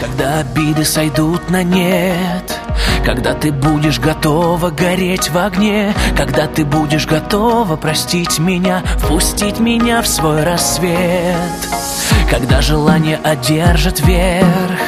Когда 0.01 0.41
обиды 0.41 0.85
сойдут 0.85 1.49
на 1.49 1.63
нет 1.63 2.61
Когда 3.05 3.33
ты 3.33 3.51
будешь 3.51 3.99
готова 3.99 4.69
гореть 4.69 5.31
в 5.31 5.39
огне 5.39 5.95
Когда 6.17 6.47
ты 6.47 6.67
будешь 6.67 7.07
готова 7.07 7.77
простить 7.77 8.39
меня 8.39 8.83
Впустить 8.99 9.59
меня 9.59 10.03
в 10.03 10.07
свой 10.07 10.45
рассвет 10.45 11.47
Когда 12.31 12.61
желание 12.61 13.19
одержит 13.23 14.01
верх 14.01 14.81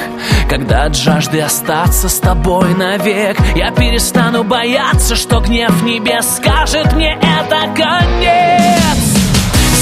Когда 0.48 0.84
от 0.84 0.96
жажды 0.96 1.40
остаться 1.40 2.08
с 2.08 2.18
тобой 2.18 2.74
навек 2.74 3.38
Я 3.54 3.70
перестану 3.70 4.44
бояться, 4.44 5.14
что 5.14 5.40
гнев 5.40 5.82
небес 5.82 6.36
Скажет 6.36 6.92
мне 6.94 7.14
это 7.14 7.60
конец 7.76 8.98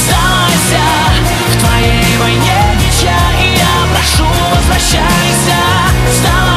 Сдавайся 0.04 0.84
в 1.48 1.60
твоей 1.60 2.16
войне 2.20 2.62
меча 2.76 3.18
И 3.42 3.56
я 3.56 3.76
прошу, 3.92 4.28
возвращайся. 4.54 5.56
Сдавайся 6.20 6.55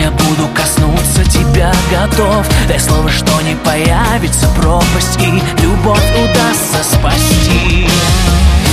я 0.00 0.10
буду 0.10 0.48
коснуться 0.54 1.24
тебя 1.24 1.72
готов. 1.90 2.46
Дай 2.68 2.80
слово, 2.80 3.10
что 3.10 3.40
не 3.42 3.54
появится 3.56 4.46
пропасть 4.56 5.18
И 5.20 5.42
любовь 5.62 6.04
удастся 6.24 6.82
спасти. 6.82 7.86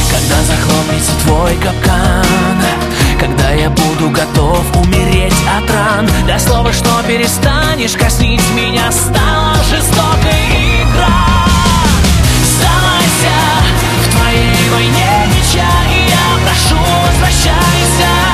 Когда 0.10 0.42
захлопнется 0.44 1.12
твой 1.24 1.56
капкан 1.56 2.26
Когда 3.20 3.50
я 3.52 3.70
буду 3.70 4.10
готов 4.10 4.64
умереть 4.78 5.36
от 5.58 5.70
ран. 5.70 6.10
Дай 6.28 6.40
слово, 6.40 6.72
что 6.72 6.90
перестанешь 7.08 7.98
коснить 7.98 8.50
меня 8.56 8.90
Стала 8.92 9.56
жестокой 9.70 10.82
игра. 10.82 11.26
Сдавайся 12.56 13.38
в 14.04 14.16
твоей 14.16 14.70
войне 14.72 15.28
меча 15.36 15.72
И 15.92 16.10
я 16.10 16.46
прошу, 16.46 16.82
возвращайся 17.06 18.27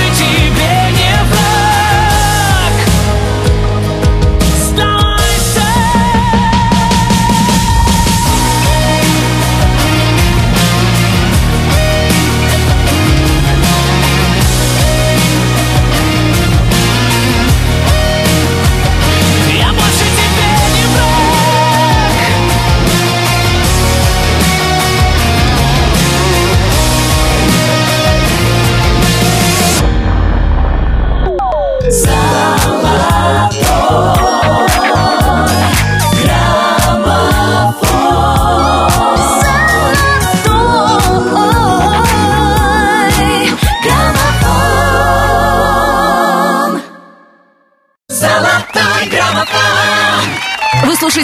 Я 0.00 0.06
больше 0.06 0.29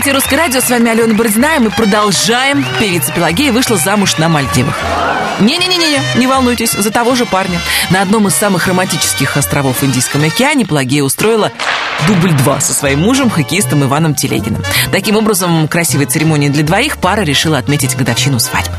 слушаете 0.07 0.13
«Русское 0.13 0.37
радио», 0.37 0.61
с 0.61 0.71
вами 0.71 0.89
Алена 0.89 1.15
Бородина, 1.15 1.57
и 1.57 1.59
мы 1.59 1.71
продолжаем. 1.71 2.65
Певица 2.79 3.11
Пелагея 3.11 3.51
вышла 3.51 3.77
замуж 3.77 4.19
на 4.19 4.29
Мальдивах. 4.29 4.79
Не-не-не-не, 5.41 6.01
не 6.15 6.27
волнуйтесь, 6.29 6.71
за 6.73 6.93
того 6.93 7.17
же 7.17 7.27
парня. 7.27 7.59
На 7.91 8.03
одном 8.03 8.29
из 8.29 8.35
самых 8.37 8.69
романтических 8.69 9.37
островов 9.37 9.83
в 9.83 9.85
Индийском 9.85 10.23
океане 10.23 10.65
Пелагея 10.65 11.03
устроила 11.03 11.51
дубль 12.07 12.31
2 12.31 12.61
со 12.61 12.73
своим 12.73 13.01
мужем, 13.01 13.31
хоккеистом 13.31 13.83
Иваном 13.83 14.15
Телегиным. 14.15 14.63
Таким 14.93 15.17
образом, 15.17 15.67
красивой 15.67 16.07
церемонией 16.07 16.53
для 16.53 16.63
двоих 16.63 16.99
пара 16.99 17.23
решила 17.23 17.59
отметить 17.59 17.97
годовщину 17.97 18.39
свадьбы. 18.39 18.75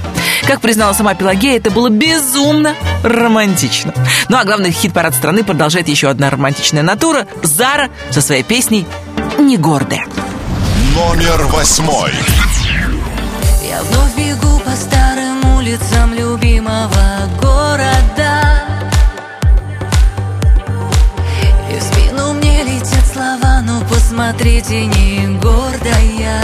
Как 0.45 0.61
признала 0.61 0.93
сама 0.93 1.13
Пелагея, 1.13 1.57
это 1.57 1.71
было 1.71 1.89
безумно 1.89 2.73
романтично. 3.03 3.93
Ну 4.29 4.37
а 4.37 4.45
главный 4.45 4.71
хит-парад 4.71 5.13
страны 5.13 5.43
продолжает 5.43 5.89
еще 5.89 6.07
одна 6.07 6.29
романтичная 6.29 6.83
натура– 6.83 7.27
Зара 7.43 7.89
со 8.11 8.21
своей 8.21 8.43
песней 8.43 8.85
«Не 9.37 9.57
гордая». 9.57 10.05
Номер 10.97 11.43
восьмой. 11.51 12.11
Я 13.69 13.83
вновь 13.83 14.15
бегу 14.17 14.59
по 14.61 14.71
старым 14.71 15.55
улицам 15.55 16.11
любимого 16.15 17.29
города. 17.39 18.63
И 21.71 21.77
в 21.77 21.83
спину 21.83 22.33
мне 22.33 22.63
летят 22.63 23.05
слова, 23.13 23.61
но 23.61 23.79
посмотрите, 23.81 24.87
не 24.87 25.37
гордая 25.37 26.41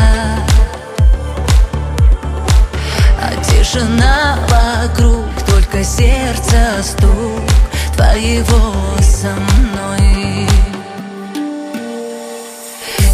А 3.19 3.43
тишина 3.43 4.37
вокруг, 4.47 5.25
только 5.47 5.83
сердце 5.83 6.83
стук 6.83 7.41
твоего 7.95 8.75
со 9.01 9.33
мной 9.33 10.47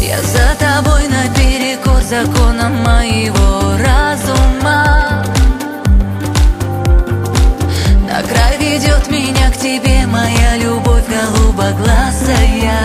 Я 0.00 0.18
за 0.22 0.56
тобой 0.58 1.02
наперекор 1.08 2.02
законам 2.02 2.74
моего 2.82 3.76
разума. 3.76 5.24
На 8.08 8.22
край 8.22 8.56
ведет 8.58 9.10
меня 9.10 9.50
к 9.50 9.58
тебе 9.58 10.06
моя 10.06 10.56
любовь 10.56 11.04
голубоглазая. 11.06 12.80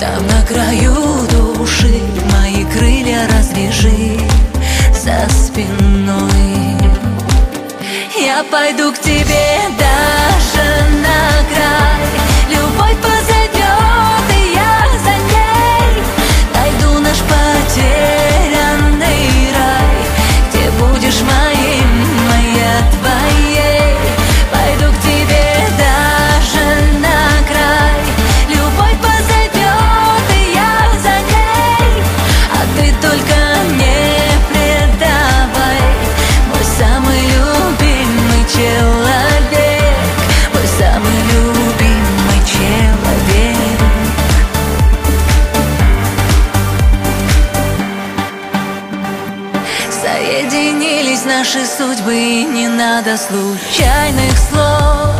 Там 0.00 0.26
на 0.26 0.42
краю 0.42 0.94
души 1.30 2.00
мои 2.32 2.64
крылья 2.64 3.28
развяжи 3.28 4.18
за 4.92 5.32
спиной. 5.32 6.32
Я 8.18 8.42
пойду 8.50 8.92
к 8.92 8.98
тебе 8.98 9.60
даже 9.78 9.93
судьбы 52.04 52.44
не 52.44 52.68
надо 52.68 53.16
случайных 53.16 54.36
слов. 54.50 55.14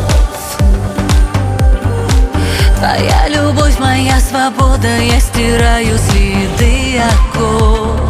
Твоя 2.76 3.28
любовь, 3.28 3.78
моя 3.78 4.20
свобода, 4.20 4.88
я 4.98 5.20
стираю 5.20 5.98
следы 5.98 7.00
оков. 7.00 8.00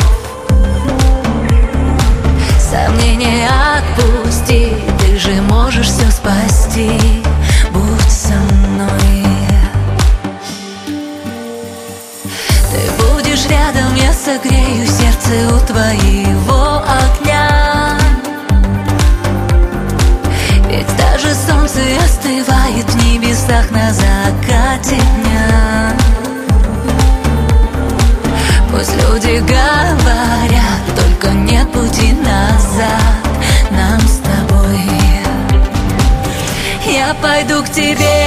Сомнения 2.59 3.49
отпусти, 3.77 4.73
ты 4.99 5.19
же 5.19 5.41
можешь 5.43 5.89
все 5.89 6.11
спасти. 6.11 6.91
Будь 7.71 8.11
со 8.11 8.35
мной. 8.35 9.25
Ты 12.71 13.03
будешь 13.03 13.47
рядом, 13.47 13.95
я 13.97 14.13
согрею 14.13 14.87
сердце 14.87 15.55
у 15.55 15.67
твоего 15.67 16.83
огня 16.83 17.24
остывает 22.65 22.87
в 22.87 23.07
небесах 23.07 23.71
на 23.71 23.93
закате 23.93 24.97
дня. 24.97 25.93
Пусть 28.71 28.95
люди 28.97 29.39
говорят, 29.41 30.83
только 30.97 31.29
нет 31.29 31.71
пути 31.73 32.13
назад 32.13 33.25
нам 33.71 34.01
с 34.01 34.19
тобой. 34.19 34.81
Я 36.87 37.15
пойду 37.23 37.63
к 37.63 37.71
тебе 37.71 38.24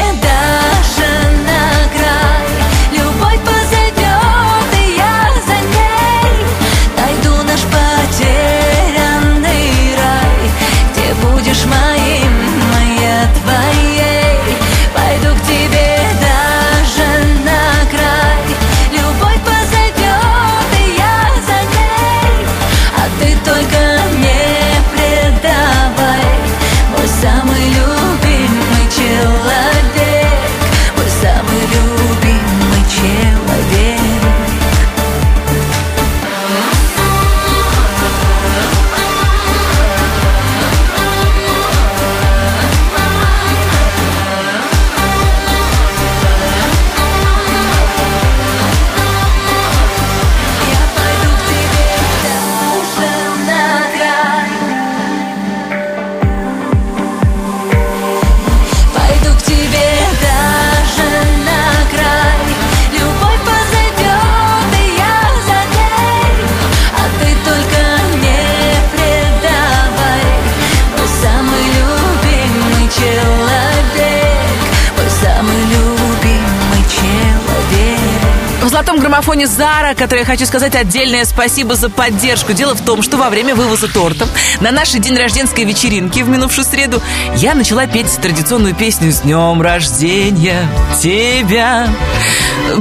Зара, 79.48 79.96
которой 79.96 80.20
я 80.20 80.26
хочу 80.26 80.46
сказать 80.46 80.76
отдельное 80.76 81.26
спасибо 81.26 81.76
за 81.76 81.90
поддержку. 81.90 82.54
Дело 82.54 82.76
в 82.76 82.82
том, 82.82 83.02
что 83.02 83.18
во 83.18 83.30
время 83.30 83.56
вывоза 83.56 83.88
торта 83.88 84.28
на 84.60 84.72
нашей 84.72 85.00
день 85.00 85.18
рожденской 85.18 85.64
вечеринке 85.64 86.24
в 86.24 86.30
минувшую 86.30 86.66
среду 86.66 87.02
я 87.36 87.56
начала 87.56 87.88
петь 87.88 88.12
традиционную 88.22 88.76
песню 88.76 89.12
«С 89.12 89.22
днем 89.22 89.62
рождения 89.62 90.68
тебя». 91.02 91.88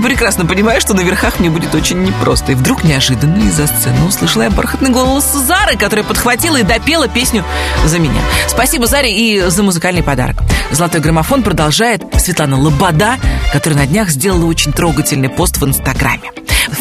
Прекрасно 0.02 0.44
понимаю, 0.46 0.80
что 0.80 0.94
на 0.94 1.00
верхах 1.00 1.38
мне 1.38 1.50
будет 1.50 1.74
очень 1.74 2.02
непросто. 2.02 2.52
И 2.52 2.54
вдруг 2.54 2.82
неожиданно 2.82 3.38
из-за 3.44 3.66
сцены 3.66 4.04
услышала 4.06 4.42
я 4.42 4.50
бархатный 4.50 4.90
голос 4.90 5.32
Зары, 5.32 5.76
которая 5.76 6.04
подхватила 6.04 6.56
и 6.56 6.62
допела 6.62 7.06
песню 7.08 7.44
за 7.84 7.98
меня. 7.98 8.20
Спасибо 8.48 8.86
Заре 8.86 9.16
и 9.16 9.48
за 9.48 9.62
музыкальный 9.62 10.02
подарок. 10.02 10.36
Золотой 10.72 11.00
граммофон 11.00 11.42
продолжает 11.42 12.02
Светлана 12.18 12.58
Лобода, 12.58 13.16
которая 13.52 13.80
на 13.80 13.86
днях 13.86 14.10
сделала 14.10 14.46
очень 14.46 14.72
трогательный 14.72 15.28
пост 15.28 15.58
в 15.58 15.64
Инстаграме. 15.64 16.32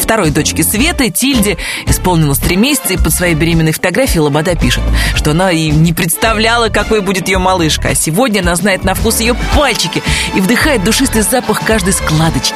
Второй 0.06 0.30
дочке 0.30 0.62
Светы, 0.62 1.10
Тильде, 1.10 1.58
исполнилось 1.84 2.38
три 2.38 2.54
месяца, 2.56 2.92
и 2.92 2.96
под 2.96 3.12
своей 3.12 3.34
беременной 3.34 3.72
фотографией 3.72 4.20
Лобода 4.20 4.54
пишет, 4.54 4.84
что 5.16 5.32
она 5.32 5.50
и 5.50 5.68
не 5.68 5.92
представляла, 5.92 6.68
какой 6.68 7.00
будет 7.00 7.26
ее 7.26 7.38
малышка, 7.38 7.88
а 7.88 7.94
сегодня 7.96 8.38
она 8.38 8.54
знает 8.54 8.84
на 8.84 8.94
вкус 8.94 9.18
ее 9.18 9.34
пальчики 9.56 10.04
и 10.36 10.40
вдыхает 10.40 10.84
душистый 10.84 11.22
запах 11.22 11.60
каждой 11.64 11.92
складочки. 11.92 12.54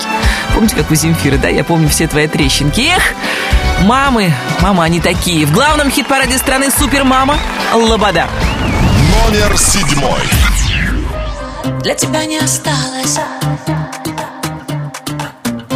Помните, 0.55 0.77
как 0.77 0.93
у 0.93 0.95
Земфиры, 0.95 1.39
да? 1.39 1.49
Я 1.49 1.65
помню 1.65 1.89
все 1.89 2.07
твои 2.07 2.29
трещинки. 2.29 2.83
Эх, 2.83 3.15
мамы, 3.81 4.33
мама, 4.61 4.85
они 4.85 5.01
такие. 5.01 5.45
В 5.45 5.53
главном 5.53 5.91
хит-параде 5.91 6.39
страны 6.39 6.71
«Супермама» 6.71 7.37
Лобода. 7.75 8.29
Номер 9.25 9.59
седьмой. 9.59 10.21
Для 11.83 11.97
тебя 11.97 12.27
не 12.27 12.39
осталось 12.39 13.19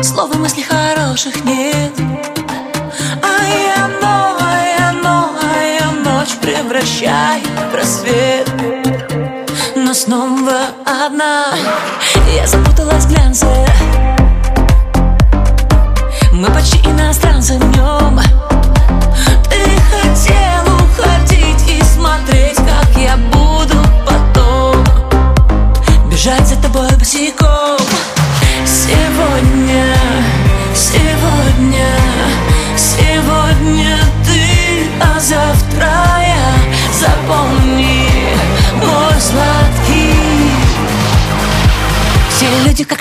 Слов 0.05 0.35
и 0.35 0.39
мыслей 0.39 0.65
хороших 0.65 1.45
нет. 1.47 1.93
А 3.23 3.43
я 3.49 3.89
новая, 4.03 4.93
новая 5.03 5.81
превращает 6.43 7.43
в 7.73 7.75
рассвет. 7.75 8.47
Но 9.75 9.95
снова 9.95 10.67
одна. 10.85 11.55
Я 12.37 12.47
запуталась 12.47 13.07
в 13.07 13.09
глянце 13.09 13.47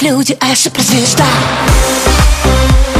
люди 0.04 0.10
как 0.10 0.18
люди, 0.18 0.38
а 0.40 0.48
я 0.48 0.56
суперзвезда 0.56 1.24
Звезда 1.24 2.93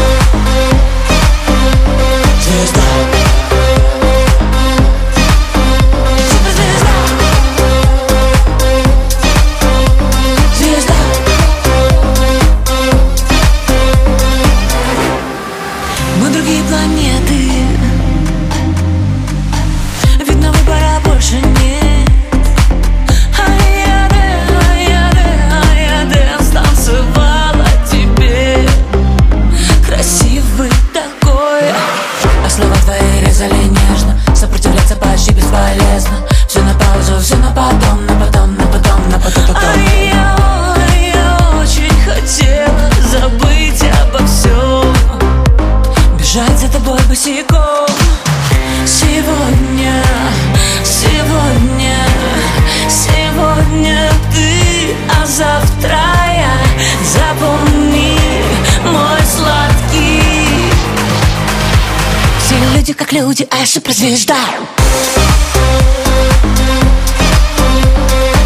люди 63.14 63.48
а 63.52 63.58
я 63.58 63.66
суперзвезда. 63.66 64.36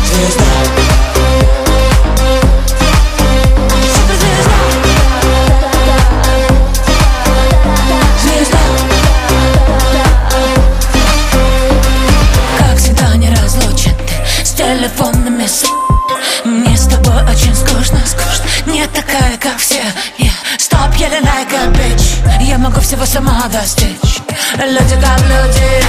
Звезда 0.06 0.44
Суперзвезда 3.96 4.60
Звезда 8.22 8.58
Как 12.58 12.78
всегда 12.78 13.16
не 13.16 13.30
ты 13.30 14.46
с 14.46 14.52
телефонными 14.52 15.46
с... 15.46 15.64
Мне 16.44 16.76
с 16.76 16.88
тобой 16.88 17.24
очень 17.24 17.56
скучно, 17.56 18.00
скучно. 18.06 18.72
Не 18.72 18.86
такая, 18.88 19.38
как 19.38 19.58
все. 19.58 19.84
Я 20.18 20.32
стоп, 20.58 20.92
like 20.98 21.54
a 21.54 21.68
bitch. 21.72 22.44
Я 22.44 22.58
могу 22.58 22.82
всего 22.82 23.06
сама 23.06 23.48
достичь 23.52 23.97
Люди 24.66 24.96
как 25.00 25.20
люди 25.22 25.86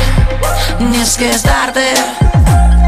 Низкие 0.78 1.32
старты. 1.32 1.96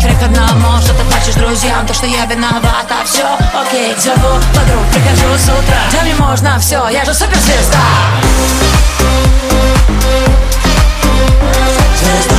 Три 0.00 0.14
к 0.14 0.22
одному, 0.22 0.78
что 0.80 0.92
ты 0.94 1.02
плачешь 1.04 1.34
друзьям 1.34 1.86
То, 1.86 1.94
что 1.94 2.06
я 2.06 2.26
виновата, 2.26 2.96
все 3.04 3.24
окей 3.54 3.94
Зову 3.98 4.38
подруг, 4.54 4.84
прихожу 4.92 5.38
с 5.38 5.44
утра. 5.44 5.80
Да 5.92 6.02
мне 6.02 6.14
можно 6.14 6.58
все, 6.58 6.86
я 6.88 7.04
же 7.04 7.14
суперзвезда. 7.14 7.78
Золотой 12.00 12.29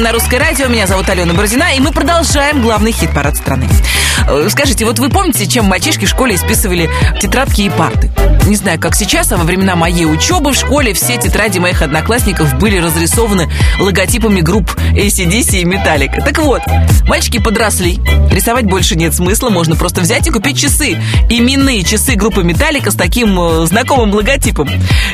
настроены 0.00 0.02
на 0.02 0.12
русское 0.12 0.38
радио. 0.38 0.66
Меня 0.68 0.86
зовут 0.86 1.08
Алена 1.08 1.34
Бородина, 1.34 1.74
и 1.76 1.80
мы 1.80 1.92
продолжаем 1.92 2.62
главный 2.62 2.92
хит-парад 2.92 3.36
страны. 3.36 3.66
Э, 4.26 4.48
Скажите, 4.50 4.84
вот 4.84 4.98
вы 4.98 5.08
помните, 5.08 5.46
чем 5.46 5.66
мальчишки 5.66 6.04
в 6.04 6.08
школе 6.08 6.34
исписывали 6.34 6.90
тетрадки 7.20 7.62
и 7.62 7.70
парты? 7.70 8.10
Не 8.46 8.56
знаю, 8.56 8.80
как 8.80 8.94
сейчас, 8.94 9.30
а 9.32 9.36
во 9.36 9.44
времена 9.44 9.76
моей 9.76 10.06
учебы 10.06 10.52
в 10.52 10.56
школе 10.56 10.92
все 10.94 11.16
тетради 11.18 11.58
моих 11.58 11.82
одноклассников 11.82 12.54
были 12.58 12.78
разрисованы 12.78 13.50
логотипами 13.78 14.40
групп 14.40 14.72
ACDC 14.92 15.60
и 15.60 15.64
Metallica. 15.64 16.24
Так 16.24 16.38
вот, 16.38 16.62
мальчики 17.06 17.38
подросли, 17.38 18.00
рисовать 18.30 18.64
больше 18.64 18.96
нет 18.96 19.14
смысла, 19.14 19.50
можно 19.50 19.76
просто 19.76 20.00
взять 20.00 20.26
и 20.26 20.30
купить 20.30 20.58
часы. 20.58 20.96
Именные 21.28 21.82
часы 21.82 22.14
группы 22.14 22.42
Metallica 22.42 22.90
с 22.90 22.94
таким 22.94 23.38
э, 23.38 23.66
знакомым 23.66 24.14
логотипом. 24.14 24.68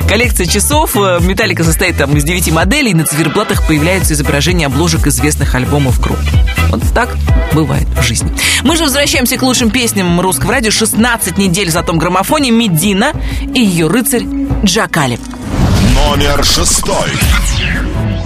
Коллекция 0.08 0.46
часов 0.46 0.96
э, 0.96 1.18
Metallica 1.18 1.64
состоит 1.64 1.96
там 1.98 2.16
из 2.16 2.24
9 2.24 2.52
моделей, 2.52 2.94
на 2.94 3.04
циферблатах 3.04 3.66
появляются 3.66 4.14
изображения 4.14 4.68
обложек 4.76 5.06
известных 5.06 5.54
альбомов 5.54 5.98
групп. 5.98 6.18
Вот 6.68 6.82
так 6.92 7.08
бывает 7.54 7.88
в 7.96 8.02
жизни. 8.02 8.30
Мы 8.62 8.76
же 8.76 8.82
возвращаемся 8.84 9.38
к 9.38 9.42
лучшим 9.42 9.70
песням 9.70 10.20
русского 10.20 10.52
радио. 10.52 10.70
16 10.70 11.38
недель 11.38 11.70
в 11.70 11.72
золотом 11.72 11.96
граммофоне 11.96 12.50
Медина 12.50 13.12
и 13.54 13.60
ее 13.60 13.86
рыцарь 13.86 14.24
Джакали. 14.64 15.18
Номер 15.94 16.44
шестой. 16.44 17.08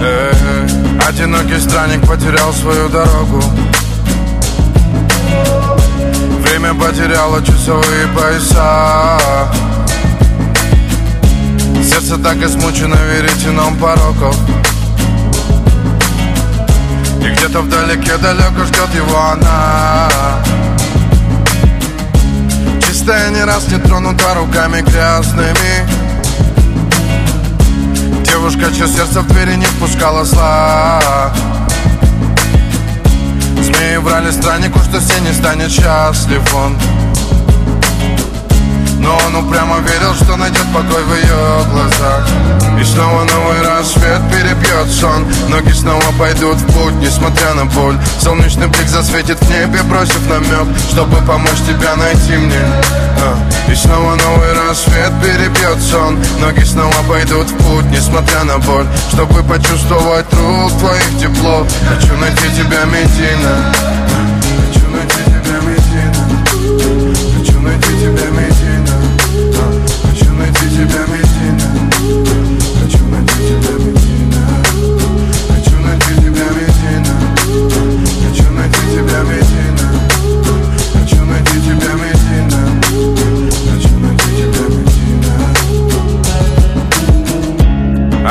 Э, 0.00 0.66
Одинокий 1.06 1.60
странник 1.60 2.00
потерял 2.08 2.52
свою 2.52 2.88
дорогу 2.88 3.44
Время 6.40 6.74
потеряло 6.74 7.44
часовые 7.44 8.08
пояса 8.08 9.20
Сердце 11.84 12.16
так 12.18 12.38
измучено 12.38 12.96
веретеном 13.12 13.76
пороков 13.76 14.36
И 17.22 17.28
где-то 17.28 17.60
вдалеке 17.60 18.16
далеко 18.16 18.64
ждет 18.64 18.94
его 18.94 19.18
она. 19.32 20.08
Чистая 22.80 23.30
не 23.30 23.44
раз 23.44 23.68
не 23.68 23.78
тронута 23.78 24.34
руками 24.34 24.80
грязными. 24.80 25.86
Девушка, 28.24 28.72
чье 28.74 28.88
сердце 28.88 29.20
в 29.20 29.28
двери 29.28 29.56
не 29.56 29.66
впускала 29.66 30.24
зла. 30.24 31.00
Змеи 33.60 33.98
врали 33.98 34.30
страннику, 34.30 34.78
что 34.78 34.98
все 35.00 35.20
не 35.20 35.32
станет 35.32 35.70
счастлив 35.70 36.42
он. 36.54 36.76
Но 38.98 39.18
он 39.26 39.36
упрямо 39.36 39.78
верил, 39.78 40.14
что 40.14 40.36
найдет 40.36 40.66
покой 40.72 41.02
в 41.04 41.14
ее 41.14 41.64
глазах. 41.70 42.26
И 42.80 42.84
снова 42.84 43.24
новый 43.24 43.60
рассвет 43.62 44.20
перебьет 44.50 44.90
сон. 44.90 45.26
Ноги 45.48 45.72
снова 45.72 46.02
пойдут 46.18 46.56
в 46.56 46.66
путь, 46.66 46.94
несмотря 46.94 47.54
на 47.54 47.66
боль. 47.66 47.96
Солнечный 48.20 48.66
блик 48.66 48.88
засветит 48.88 49.38
в 49.40 49.50
небе, 49.50 49.82
бросив 49.84 50.26
намек 50.28 50.66
Чтобы 50.90 51.16
помочь 51.26 51.60
тебя 51.66 51.96
найти 51.96 52.36
мне. 52.36 52.58
А. 53.22 53.70
И 53.70 53.74
снова 53.74 54.16
новый 54.16 54.52
рассвет 54.54 55.12
перебьет 55.22 55.80
сон. 55.82 56.18
Ноги 56.40 56.64
снова 56.64 56.94
пойдут 57.08 57.48
в 57.48 57.56
путь, 57.56 57.86
несмотря 57.90 58.44
на 58.44 58.58
боль. 58.58 58.86
Чтобы 59.12 59.42
почувствовать 59.42 60.26
рук 60.32 60.72
твоих 60.78 61.20
тепло 61.20 61.66
Хочу 61.88 62.16
найти 62.16 62.48
тебя, 62.56 62.84
Медина 62.84 63.74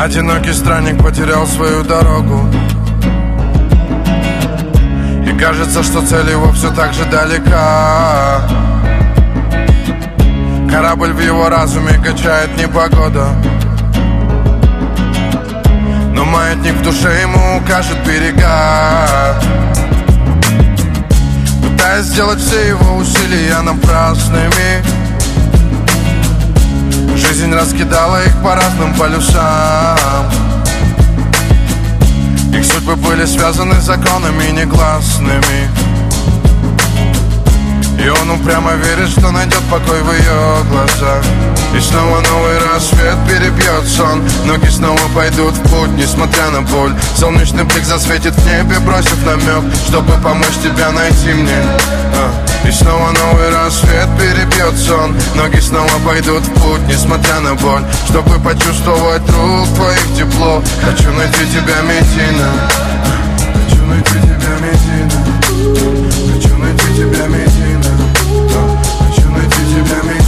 Одинокий 0.02 0.54
странник 0.54 1.04
потерял 1.04 1.46
свою 1.46 1.84
дорогу. 1.84 2.50
И 5.28 5.38
кажется, 5.38 5.84
что 5.84 6.02
цель 6.08 6.30
его 6.30 6.54
все 6.54 6.72
так 6.72 6.94
же 6.94 7.04
далека. 7.04 8.48
Корабль 10.72 11.12
в 11.12 11.20
его 11.20 11.50
разуме 11.50 12.02
качает 12.02 12.56
непогода. 12.58 13.28
Но 16.14 16.24
маятник 16.24 16.76
в 16.76 16.82
душе 16.82 17.22
ему 17.22 17.58
укажет 17.58 17.98
берега. 18.08 19.36
Пытаясь 21.62 22.06
сделать 22.06 22.40
все 22.40 22.70
его 22.70 22.96
усилия 22.96 23.60
напрасными 23.60 24.99
Жизнь 27.40 27.54
раскидала 27.54 28.22
их 28.26 28.34
по 28.44 28.54
разным 28.54 28.94
полюсам. 28.96 29.98
Их 32.54 32.66
судьбы 32.66 32.98
были 32.98 33.26
связаны 33.26 33.80
законами 33.80 34.52
негласными. 34.52 35.70
И 37.98 38.10
он 38.10 38.32
упрямо 38.32 38.74
верит, 38.74 39.08
что 39.08 39.32
найдет 39.32 39.62
покой 39.72 40.02
в 40.02 40.12
ее 40.12 40.66
глазах. 40.70 41.24
И 41.74 41.80
снова 41.80 42.20
новый 42.20 42.60
рассвет 42.74 43.16
перебьет 43.26 43.88
сон. 43.88 44.22
Ноги 44.46 44.68
снова 44.68 45.00
пойдут 45.16 45.54
в 45.54 45.62
путь, 45.70 45.92
несмотря 45.92 46.50
на 46.50 46.62
боль. 46.64 46.94
Солнечный 47.16 47.64
блик 47.64 47.86
засветит 47.86 48.34
в 48.34 48.46
небе, 48.46 48.80
бросив 48.80 49.26
намек 49.26 49.64
Чтобы 49.88 50.12
помочь 50.22 50.60
тебя 50.62 50.92
найти 50.92 51.32
мне. 51.32 51.64
А. 52.18 52.49
И 52.66 52.72
снова 52.72 53.12
новый 53.12 53.50
рассвет 53.50 54.08
перебьет 54.18 54.78
сон 54.78 55.16
Ноги 55.36 55.60
снова 55.60 55.90
пойдут 56.06 56.44
в 56.44 56.54
путь, 56.62 56.82
несмотря 56.88 57.40
на 57.40 57.56
боль. 57.56 57.84
Чтобы 58.08 58.40
почувствовать 58.40 59.22
рук 59.30 59.68
твоих 59.76 60.06
тепло. 60.18 60.62
Хочу 60.84 61.12
найти 61.14 61.46
тебя, 61.52 61.82
Медина 61.82 62.70
Хочу 63.54 63.86
найти 63.86 64.14
тебя, 64.22 64.54
Медина 64.62 65.26
Хочу 66.34 66.58
найти 66.58 66.86
тебя, 66.96 67.28
Медина 67.28 67.98
Хочу 69.00 69.30
найти 69.30 69.62
тебя, 69.74 69.98
Медина 70.04 70.19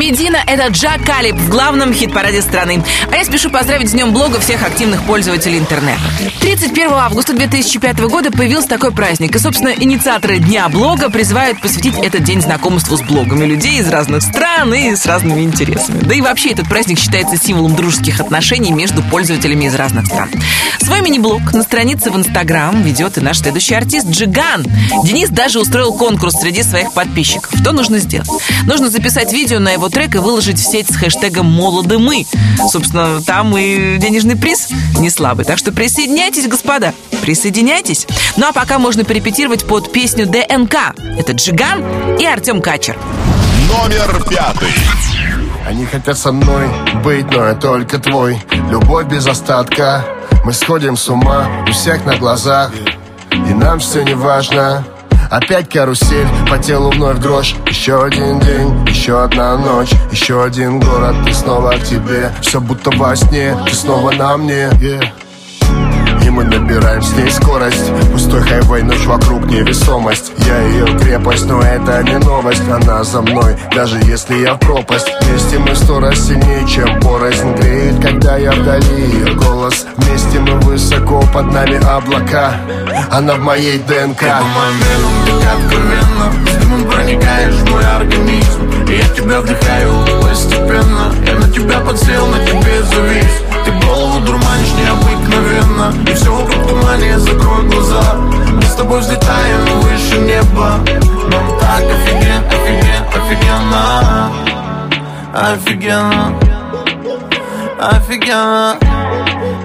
Медина– 0.00 0.38
это 0.46 0.68
Джак 0.68 1.04
Калиб 1.04 1.36
в 1.36 1.50
главном 1.50 1.92
хит-параде 1.92 2.40
страны. 2.40 2.82
А 3.12 3.16
я 3.16 3.24
спешу 3.26 3.50
поздравить 3.50 3.90
с 3.90 3.92
Днем 3.92 4.14
Блога 4.14 4.40
всех 4.40 4.62
активных 4.62 5.02
пользователей 5.02 5.58
интернета. 5.58 6.00
31 6.40 6.92
августа 6.92 7.34
2005 7.34 7.98
года 8.08 8.30
появился 8.30 8.66
такой 8.66 8.92
праздник. 8.92 9.36
И, 9.36 9.38
собственно, 9.38 9.68
инициаторы 9.68 10.38
Дня 10.38 10.70
Блога 10.70 11.10
призывают 11.10 11.60
посвятить 11.60 11.98
этот 11.98 12.24
день 12.24 12.40
знакомству 12.40 12.96
с 12.96 13.02
блогами 13.02 13.44
людей 13.44 13.78
из 13.78 13.90
разных 13.90 14.22
стран 14.22 14.72
и 14.72 14.96
с 14.96 15.04
разными 15.04 15.42
интересами. 15.42 16.00
Да 16.00 16.14
и 16.14 16.22
вообще 16.22 16.52
этот 16.52 16.66
праздник 16.66 16.98
считается 16.98 17.36
символом 17.36 17.76
дружеских 17.76 18.20
отношений 18.20 18.72
между 18.72 19.02
пользователями 19.02 19.66
из 19.66 19.74
разных 19.74 20.06
стран. 20.06 20.30
Свой 20.80 21.02
мини-блог 21.02 21.52
на 21.52 21.62
странице 21.62 22.10
в 22.10 22.16
Инстаграм 22.16 22.82
ведет 22.82 23.18
и 23.18 23.20
наш 23.20 23.40
следующий 23.40 23.74
артист 23.74 24.06
Джиган. 24.06 24.64
Денис 25.04 25.28
даже 25.28 25.60
устроил 25.60 25.92
конкурс 25.92 26.36
среди 26.40 26.62
своих 26.62 26.94
подписчиков. 26.94 27.52
Что 27.60 27.72
нужно 27.72 27.98
сделать? 27.98 28.30
Нужно 28.64 28.88
записать 28.88 29.30
видео 29.30 29.58
на 29.58 29.72
его 29.72 29.89
трек 29.90 30.14
и 30.14 30.18
выложить 30.18 30.58
в 30.58 30.70
сеть 30.70 30.90
с 30.90 30.96
хэштегом 30.96 31.46
«Молоды 31.46 31.98
мы». 31.98 32.26
Собственно, 32.70 33.20
там 33.22 33.56
и 33.56 33.98
денежный 33.98 34.36
приз 34.36 34.68
не 34.98 35.10
слабый. 35.10 35.44
Так 35.44 35.58
что 35.58 35.72
присоединяйтесь, 35.72 36.48
господа. 36.48 36.94
Присоединяйтесь. 37.22 38.06
Ну 38.36 38.46
а 38.48 38.52
пока 38.52 38.78
можно 38.78 39.04
перепетировать 39.04 39.66
под 39.66 39.92
песню 39.92 40.26
ДНК. 40.26 40.94
Это 41.18 41.32
Джиган 41.32 42.16
и 42.18 42.24
Артем 42.24 42.62
Качер. 42.62 42.96
Номер 43.68 44.24
пятый. 44.28 44.72
Они 45.66 45.86
хотят 45.86 46.18
со 46.18 46.32
мной 46.32 46.68
быть, 47.04 47.30
но 47.30 47.46
я 47.46 47.54
только 47.54 47.98
твой 47.98 48.42
Любовь 48.70 49.06
без 49.06 49.26
остатка 49.26 50.04
Мы 50.44 50.52
сходим 50.52 50.96
с 50.96 51.08
ума 51.08 51.46
у 51.68 51.70
всех 51.70 52.04
на 52.06 52.16
глазах 52.16 52.72
И 53.30 53.54
нам 53.54 53.78
все 53.78 54.02
не 54.02 54.14
важно 54.14 54.84
Опять 55.30 55.68
карусель, 55.68 56.26
по 56.48 56.58
телу 56.58 56.90
вновь 56.90 57.18
дрожь 57.18 57.54
Еще 57.68 58.02
один 58.02 58.40
день, 58.40 58.88
еще 58.88 59.22
одна 59.22 59.56
ночь. 59.56 59.92
Еще 60.10 60.42
один 60.42 60.80
город, 60.80 61.14
и 61.28 61.32
снова 61.32 61.70
к 61.70 61.84
тебе. 61.84 62.32
Все 62.42 62.60
будто 62.60 62.90
во 62.90 63.14
сне, 63.14 63.56
ты 63.64 63.74
снова 63.74 64.10
на 64.10 64.36
мне. 64.36 64.68
Yeah. 64.80 65.29
Мы 66.30 66.44
набираем 66.44 67.02
с 67.02 67.12
ней 67.16 67.30
скорость. 67.30 67.90
Пустой 68.12 68.40
хайвей, 68.42 68.82
ночь 68.82 69.04
вокруг 69.04 69.46
невесомость. 69.46 70.32
Я 70.38 70.58
ее 70.60 70.98
крепость, 70.98 71.46
но 71.46 71.60
это 71.60 72.02
не 72.04 72.18
новость. 72.18 72.62
Она 72.70 73.02
за 73.02 73.20
мной, 73.20 73.56
даже 73.74 73.98
если 73.98 74.36
я 74.36 74.54
в 74.54 74.60
пропасть. 74.60 75.10
Вместе 75.22 75.58
мы 75.58 75.74
сто 75.74 75.98
раз 75.98 76.18
сильнее, 76.18 76.66
чем 76.68 77.00
порознь 77.00 77.52
Греет, 77.56 78.00
когда 78.00 78.36
я 78.36 78.52
вдали. 78.52 79.02
Ее 79.02 79.34
голос 79.34 79.86
Вместе 79.96 80.40
мы 80.40 80.58
высоко, 80.60 81.22
под 81.32 81.52
нами 81.52 81.76
облака. 81.84 82.54
Она 83.10 83.34
в 83.34 83.40
моей 83.40 83.78
ДНК. 83.78 84.18
Ты 84.18 84.26
по 84.26 84.44
моим 84.44 84.76
венам, 84.86 85.40
так 85.40 85.58
откровенно 85.58 86.32
С 86.46 86.62
дымом 86.62 86.90
проникаешь 86.90 87.54
в 87.54 87.70
мой 87.70 87.84
организм. 87.84 88.88
И 88.88 88.96
я 88.96 89.08
тебя 89.14 89.40
вдыхаю 89.40 89.92
постепенно. 90.22 91.12
Я 91.26 91.34
на 91.34 91.52
тебя 91.52 91.80
подсел, 91.80 92.26
на 92.26 92.38
тебе 92.44 92.82
завис. 92.82 93.42
Ты 93.64 93.86
голову 93.86 94.20
дурманишь 94.20 94.72
необыкновенно 95.30 96.10
И 96.10 96.14
все 96.14 96.30
вокруг 96.30 96.66
тумане, 96.66 97.18
закрой 97.18 97.68
глаза. 97.68 98.14
Мы 98.14 98.62
с 98.62 98.74
тобой 98.74 99.00
взлетаем 99.00 99.64
выше 99.80 100.18
неба. 100.18 100.78
Нам 101.30 101.58
так 101.58 101.82
офиген, 101.82 102.44
офиген, 102.46 103.04
офигенно. 103.14 104.32
Офигенно 105.32 106.34
Офигенно 107.78 108.76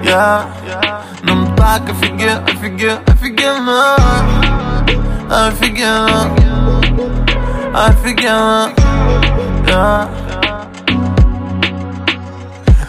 Я 0.04 0.44
Нам 1.22 1.56
так 1.56 1.82
офиген, 1.90 2.38
офиген, 2.44 2.98
офигенно. 3.08 3.96
Офигенно 5.28 6.30
Офигенно 7.74 8.70
Я 9.66 10.08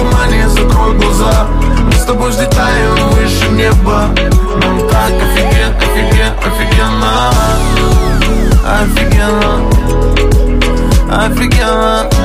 тумане, 0.00 0.48
закрой 0.48 0.94
глаза. 0.94 1.46
Мы 1.84 1.92
с 1.92 2.04
тобой 2.04 2.30
взлетаем 2.30 3.10
выше 3.10 3.48
неба. 3.50 4.08
Нам 4.62 4.88
так 4.88 5.12
офиген, 5.12 5.74
офиген, 5.76 6.32
офигенно. 6.38 7.30
Офигенно. 8.66 9.52
Офигенно. 11.10 12.19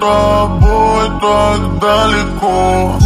Тобой 0.00 1.06
так 1.20 1.78
далеко. 1.78 2.98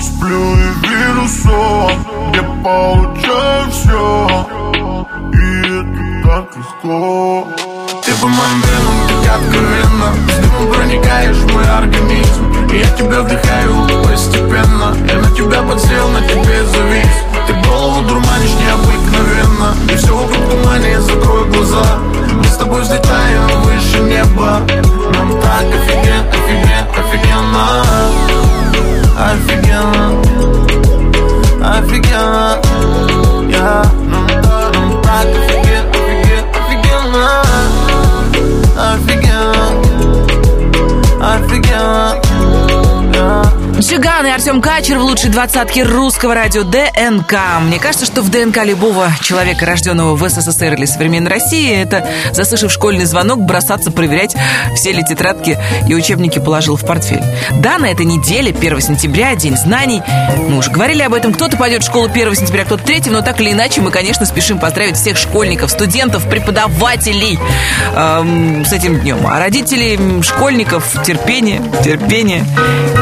Сплю 0.00 0.56
и 0.56 0.86
вижу 0.86 1.28
сон 1.28 1.92
Где 2.30 2.42
получаю 2.62 3.70
все 3.70 4.46
И 5.32 5.60
это 5.60 6.28
так 6.28 6.56
легко. 6.56 7.46
Ты 8.04 8.12
по 8.20 8.26
моим 8.26 8.62
венам 8.62 9.22
так 9.24 9.36
откровенно 9.36 10.14
С 10.28 10.38
дымом 10.38 10.72
проникаешь 10.72 11.36
в 11.36 11.52
мой 11.52 11.68
организм. 11.68 12.70
И 12.72 12.78
я 12.78 12.86
тебя 12.96 13.22
вдыхаю 13.22 14.04
постепенно. 14.04 14.96
Я 15.08 15.18
на 15.18 15.30
тебя 15.36 15.62
подсел, 15.62 16.08
на 16.08 16.20
тебе 16.22 16.64
завис. 16.64 17.06
Ты 17.46 17.68
голову 17.68 18.02
дурманишь 18.08 18.54
необыкновенно. 18.54 19.74
И 19.92 19.96
все 19.96 20.16
вокруг 20.16 20.50
тумане, 20.50 21.00
закрой 21.00 21.48
глаза. 21.50 21.98
Мы 22.32 22.44
с 22.44 22.56
тобой 22.56 22.82
взлетаем 22.82 23.62
выше 23.62 24.00
неба 24.00 24.62
Нам 25.32 25.40
так 25.40 25.64
офигенно, 25.64 26.28
офигенно, 26.30 26.71
Джиган 43.92 44.26
и 44.26 44.30
Артем 44.30 44.62
Качер 44.62 44.98
в 44.98 45.02
лучшей 45.02 45.28
двадцатке 45.28 45.82
русского 45.82 46.34
радио 46.34 46.62
ДНК. 46.62 47.34
Мне 47.60 47.78
кажется, 47.78 48.06
что 48.06 48.22
в 48.22 48.30
ДНК 48.30 48.64
любого 48.64 49.12
человека, 49.20 49.66
рожденного 49.66 50.16
в 50.16 50.26
СССР 50.26 50.72
или 50.72 50.86
современной 50.86 51.30
России, 51.30 51.70
это, 51.76 52.08
заслышав 52.32 52.72
школьный 52.72 53.04
звонок, 53.04 53.40
бросаться 53.40 53.90
проверять, 53.90 54.34
все 54.76 54.92
ли 54.92 55.04
тетрадки 55.04 55.58
и 55.86 55.94
учебники 55.94 56.38
положил 56.38 56.76
в 56.76 56.86
портфель. 56.86 57.22
Да, 57.60 57.76
на 57.76 57.84
этой 57.84 58.06
неделе, 58.06 58.54
1 58.58 58.80
сентября, 58.80 59.34
День 59.34 59.58
знаний. 59.58 60.00
Мы 60.38 60.56
уже 60.56 60.70
говорили 60.70 61.02
об 61.02 61.12
этом. 61.12 61.34
Кто-то 61.34 61.58
пойдет 61.58 61.82
в 61.82 61.86
школу 61.86 62.06
1 62.06 62.34
сентября, 62.34 62.64
кто-то 62.64 62.82
3, 62.84 63.10
но 63.10 63.20
так 63.20 63.42
или 63.42 63.52
иначе 63.52 63.82
мы, 63.82 63.90
конечно, 63.90 64.24
спешим 64.24 64.58
поздравить 64.58 64.96
всех 64.96 65.18
школьников, 65.18 65.70
студентов, 65.70 66.26
преподавателей 66.30 67.38
эм, 67.94 68.64
с 68.64 68.72
этим 68.72 69.00
днем. 69.00 69.26
А 69.26 69.38
родителей 69.38 70.22
школьников 70.22 70.96
терпение, 71.04 71.60
терпение 71.84 72.42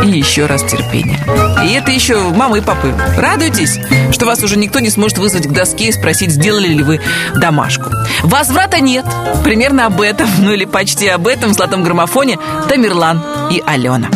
и 0.05 0.09
еще 0.19 0.47
раз 0.47 0.65
терпения. 0.81 1.19
И 1.65 1.73
это 1.73 1.91
еще 1.91 2.19
мамы 2.31 2.59
и 2.59 2.61
папы. 2.61 2.95
Радуйтесь, 3.17 3.79
что 4.13 4.27
вас 4.27 4.43
уже 4.43 4.57
никто 4.57 4.81
не 4.81 4.91
сможет 4.91 5.19
вызвать 5.19 5.47
к 5.47 5.53
доске 5.53 5.89
и 5.89 5.93
спросить, 5.93 6.31
сделали 6.31 6.69
ли 6.69 6.83
вы 6.83 7.01
домашку. 7.37 7.91
Возврата 8.23 8.81
нет. 8.81 9.05
Примерно 9.45 9.87
об 9.87 10.01
этом, 10.01 10.29
ну 10.39 10.53
или 10.53 10.65
почти 10.65 11.09
об 11.09 11.27
этом 11.27 11.51
в 11.51 11.55
золотом 11.55 11.83
граммофоне 11.83 12.39
Тамерлан 12.69 13.23
и 13.51 13.63
Алена. 13.67 14.09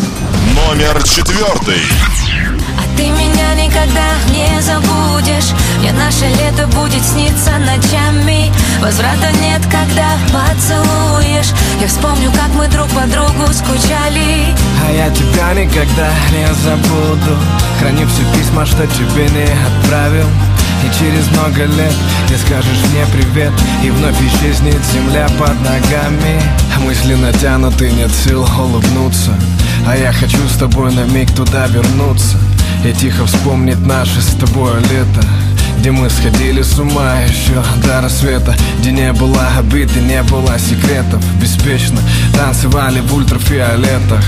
Номер 0.54 1.02
четвертый. 1.02 1.82
А 2.78 2.96
ты 2.96 3.04
меня 3.04 3.54
никогда 3.54 4.06
не 4.30 4.60
забудешь 4.60 5.52
Мне 5.80 5.92
наше 5.92 6.26
лето 6.26 6.66
будет 6.68 7.02
сниться 7.04 7.52
ночами 7.58 8.52
Возврата 8.80 9.30
нет, 9.42 9.62
когда 9.64 10.16
поцелуешь 10.32 11.52
Я 11.80 11.88
вспомню, 11.88 12.30
как 12.32 12.48
мы 12.54 12.68
друг 12.68 12.88
по 12.88 13.02
другу 13.06 13.52
скучали 13.52 14.54
А 14.86 14.92
я 14.92 15.10
тебя 15.10 15.33
никогда 15.52 16.10
не 16.32 16.46
забуду. 16.62 17.36
Храню 17.78 18.06
все 18.06 18.22
письма, 18.36 18.64
что 18.64 18.86
тебе 18.86 19.28
не 19.28 19.44
отправил. 19.44 20.26
И 20.84 20.98
через 20.98 21.30
много 21.32 21.64
лет 21.64 21.94
ты 22.28 22.36
скажешь 22.38 22.84
мне 22.90 23.04
привет. 23.12 23.52
И 23.82 23.90
вновь 23.90 24.16
исчезнет 24.20 24.80
земля 24.92 25.28
под 25.38 25.60
ногами. 25.60 26.40
Мысли 26.84 27.14
натянуты, 27.14 27.90
нет 27.90 28.10
сил 28.10 28.46
улыбнуться. 28.58 29.32
А 29.86 29.96
я 29.96 30.12
хочу 30.12 30.38
с 30.48 30.56
тобой 30.56 30.92
на 30.94 31.04
миг 31.04 31.30
туда 31.34 31.66
вернуться. 31.66 32.38
И 32.84 32.92
тихо 32.92 33.26
вспомнить 33.26 33.84
наше 33.86 34.20
с 34.20 34.34
тобой 34.36 34.80
лето 34.90 35.22
где 35.78 35.90
мы 35.90 36.08
сходили 36.08 36.62
с 36.62 36.78
ума 36.78 37.16
еще 37.28 37.62
до 37.86 38.00
рассвета. 38.00 38.56
Где 38.78 38.90
не 38.90 39.12
было 39.12 39.46
обид 39.58 39.94
и 39.94 40.00
не 40.00 40.22
было 40.22 40.58
секретов. 40.58 41.22
Беспечно 41.38 42.00
танцевали 42.32 43.00
в 43.00 43.14
ультрафиолетах 43.14 44.24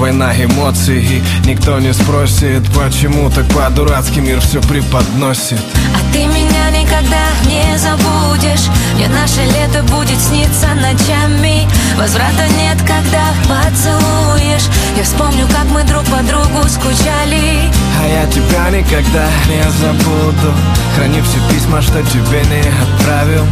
Война 0.00 0.32
эмоций. 0.32 1.04
И 1.04 1.22
никто 1.44 1.78
не 1.78 1.92
спросит 1.92 2.66
Почему 2.72 3.28
так 3.30 3.46
по-дурацки 3.48 4.18
мир 4.18 4.40
все 4.40 4.62
преподносит. 4.62 5.60
А 5.94 6.12
ты 6.12 6.24
меня 6.24 6.70
никогда 6.70 7.26
не 7.46 7.76
забудешь. 7.76 8.70
Мне 8.94 9.08
наше 9.08 9.42
лето 9.42 9.82
будет 9.82 10.18
сниться 10.18 10.68
ночами. 10.68 11.68
Возврата 11.98 12.48
нет, 12.58 12.78
когда 12.80 13.34
поцелуешь. 13.46 14.70
Я 14.96 15.04
вспомню, 15.04 15.46
как 15.48 15.66
мы 15.66 15.84
друг 15.84 16.04
по 16.04 16.22
другу 16.22 16.66
скучали. 16.66 17.70
А 18.00 18.08
я 18.08 18.26
тебя 18.26 18.70
никогда 18.70 19.28
не 19.48 19.62
забуду. 19.82 20.54
Храню 20.96 21.22
все 21.24 21.54
письма, 21.54 21.82
что 21.82 22.02
тебе 22.04 22.42
не 22.48 22.62
отправил 22.82 23.44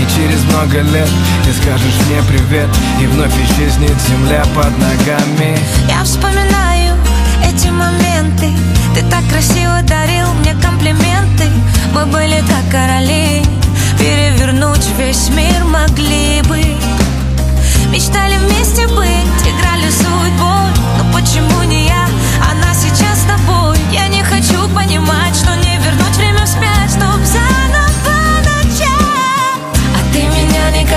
и 0.00 0.04
через 0.16 0.42
много 0.44 0.80
лет 0.80 1.08
ты 1.44 1.52
скажешь 1.52 1.94
мне 2.06 2.22
привет 2.28 2.68
И 3.00 3.06
вновь 3.06 3.34
исчезнет 3.34 3.96
земля 4.08 4.42
под 4.54 4.76
ногами. 4.78 5.58
Я 5.88 6.02
вспоминаю 6.04 6.96
эти 7.44 7.68
моменты. 7.68 8.50
Ты 8.94 9.02
так 9.10 9.26
красиво 9.28 9.80
дарил 9.82 10.32
мне 10.40 10.54
комплименты. 10.54 11.44
Мы 11.94 12.06
были 12.06 12.42
как 12.48 12.70
короли. 12.70 13.42
Перевернуть 13.98 14.86
весь 14.98 15.28
мир 15.30 15.64
могли 15.64 16.42
бы. 16.42 16.60
Мечтали 17.90 18.36
вместе 18.36 18.86
быть, 18.86 19.42
играли 19.44 19.90
судьбой 19.90 20.70
Но 20.96 21.12
почему 21.12 21.62
не 21.64 21.88
я, 21.88 22.06
она 22.50 22.72
сейчас 22.72 23.18
с 23.18 23.24
тобой. 23.24 23.76
Я 23.90 24.06
не 24.06 24.22
хочу 24.22 24.68
понимать, 24.68 25.34
что 25.34 25.54
не 25.56 25.76
вернуть 25.76 26.16
время 26.16 26.44
вспять 26.46 26.90
Чтоб 26.90 27.18
заново 27.24 27.89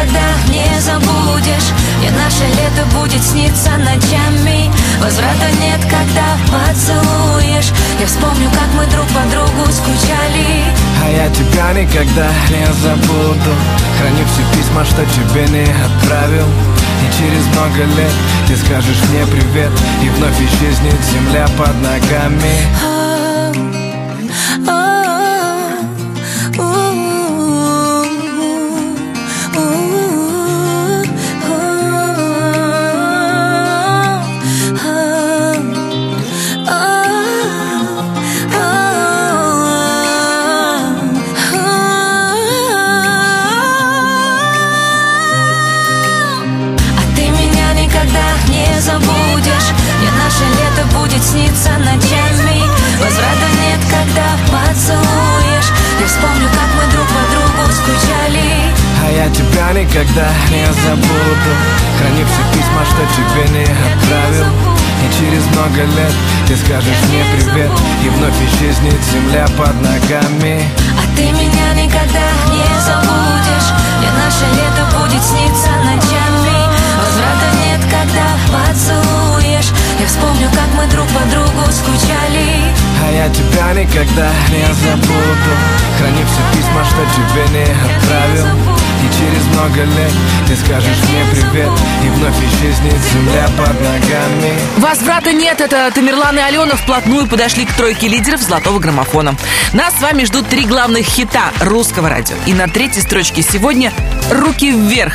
никогда 0.04 0.22
не 0.50 0.82
забудешь. 0.82 1.72
Мне 2.00 2.12
наше 2.12 2.46
лето 2.56 2.86
будет 2.96 3.24
сниться 3.24 3.72
ночами. 3.78 4.72
Возврата 5.02 5.50
нет, 5.62 5.80
когда 5.84 6.38
поцелуешь. 6.48 7.72
Я 8.00 8.08
вспомню, 8.08 8.50
как 8.52 8.74
мы 8.76 8.86
друг 8.88 9.06
по 9.08 9.22
другу 9.32 9.72
скучали. 9.72 10.64
А 11.04 11.10
я 11.10 11.30
тебя 11.30 11.74
никогда 11.74 12.30
не 12.50 12.66
забуду. 12.82 13.54
Храню 14.00 14.26
все 14.26 14.58
письма, 14.58 14.86
что 14.86 15.06
тебе 15.06 15.48
не 15.48 15.64
отправил. 15.64 16.48
И 17.04 17.18
через 17.18 17.46
много 17.48 17.84
лет 17.96 18.14
ты 18.48 18.56
скажешь 18.58 19.02
мне 19.10 19.26
привет. 19.28 19.72
И 20.02 20.10
вновь 20.10 20.40
исчезнет 20.40 21.00
земля 21.12 21.48
под 21.58 21.76
ногами 21.82 23.03
сниться 51.24 51.72
ночами 51.80 52.62
Возврата 53.00 53.48
нет, 53.64 53.82
когда 53.90 54.28
поцелуешь. 54.52 55.70
Я 56.00 56.08
вспомню, 56.08 56.48
как 56.50 56.70
мы 56.78 56.84
друг 56.92 57.08
по 57.08 57.24
другу 57.32 57.72
скучали. 57.72 58.72
А 59.04 59.12
я 59.12 59.30
тебя 59.30 59.74
никогда 59.74 60.28
не 60.52 60.66
забуду. 60.84 61.52
Храню 62.00 62.26
все 62.26 62.44
письма, 62.54 62.84
что 62.86 63.04
тебе 63.16 63.60
не 63.60 63.64
отправил. 63.64 64.48
И 65.04 65.06
через 65.20 65.44
много 65.52 65.84
лет 65.84 66.14
ты 66.48 66.56
скажешь 66.56 67.04
мне 67.10 67.26
привет. 67.36 67.72
И 68.04 68.10
вновь 68.10 68.40
исчезнет 68.48 69.00
земля 69.12 69.46
под 69.58 69.76
ногами. 69.82 70.64
А 70.96 71.04
ты 71.18 71.24
меня 71.32 71.74
никогда 71.74 72.26
не 72.52 72.68
забудешь. 72.88 73.70
Мне 74.00 74.12
наше 74.16 74.46
лето 74.56 74.84
будет 74.98 75.24
сниться 75.24 75.70
ночами 75.84 76.64
Возврата 77.00 77.48
нет, 77.66 77.82
когда 77.92 78.28
поцелуешь. 78.52 79.72
Я 80.00 80.08
вспомню, 80.08 80.50
как 80.52 80.63
мы 80.84 80.90
друг 80.90 81.08
по 81.08 81.20
другу 81.30 81.72
скучали. 81.72 82.74
А 83.06 83.12
я 83.12 83.30
тебя 83.30 83.74
никогда 83.74 84.30
не 84.50 84.74
забуду. 84.74 85.54
Храню 85.98 86.26
все 86.26 86.58
письма, 86.58 86.84
что 86.86 87.02
тебе 87.16 87.60
не 87.60 87.64
отправил 87.64 88.48
через 89.24 89.46
много 89.48 89.84
лет 89.84 90.12
ты 90.48 90.56
скажешь 90.56 90.98
мне 91.10 91.24
привет 91.32 91.70
И 92.04 92.10
вновь 92.10 92.36
исчезнет 92.38 92.98
земля 93.12 93.48
под 93.58 93.80
ногами 93.80 94.54
Возврата 94.78 95.32
нет, 95.32 95.62
это 95.62 95.92
Тамерлан 95.94 96.38
и 96.38 96.42
Алена 96.42 96.76
вплотную 96.76 97.28
подошли 97.28 97.66
к 97.66 97.74
тройке 97.74 98.08
лидеров 98.08 98.42
золотого 98.42 98.80
граммофона. 98.80 99.36
Нас 99.74 99.96
с 99.98 100.02
вами 100.02 100.26
ждут 100.26 100.48
три 100.48 100.66
главных 100.66 101.06
хита 101.06 101.52
русского 101.62 102.10
радио. 102.10 102.36
И 102.46 102.54
на 102.54 102.68
третьей 102.68 103.02
строчке 103.02 103.42
сегодня 103.42 103.94
«Руки 104.32 104.72
вверх». 104.72 105.14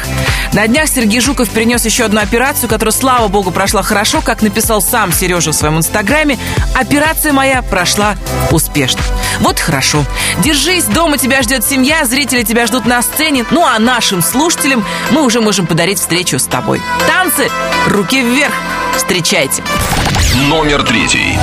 На 0.52 0.66
днях 0.66 0.88
Сергей 0.88 1.20
Жуков 1.20 1.50
перенес 1.50 1.84
еще 1.84 2.04
одну 2.04 2.20
операцию, 2.20 2.68
которая, 2.68 2.92
слава 2.92 3.28
богу, 3.28 3.50
прошла 3.50 3.82
хорошо, 3.82 4.20
как 4.22 4.42
написал 4.42 4.80
сам 4.80 5.12
Сережа 5.12 5.52
в 5.52 5.54
своем 5.54 5.78
инстаграме. 5.78 6.38
Операция 6.74 7.32
моя 7.32 7.62
прошла 7.62 8.16
успешно. 8.50 9.02
Вот 9.40 9.60
хорошо. 9.60 10.04
Держись, 10.38 10.84
дома 10.84 11.16
тебя 11.18 11.42
ждет 11.42 11.64
семья, 11.64 12.04
зрители 12.04 12.42
тебя 12.42 12.66
ждут 12.66 12.86
на 12.86 13.02
сцене. 13.02 13.44
Ну 13.50 13.64
а 13.64 13.78
нашим 13.78 14.22
слушателям 14.22 14.84
мы 15.10 15.22
уже 15.22 15.40
можем 15.40 15.66
подарить 15.66 15.98
встречу 15.98 16.38
с 16.38 16.44
тобой. 16.44 16.82
Танцы, 17.06 17.48
руки 17.86 18.20
вверх. 18.20 18.54
Встречайте. 18.96 19.62
Номер 20.48 20.82
третий. 20.82 21.38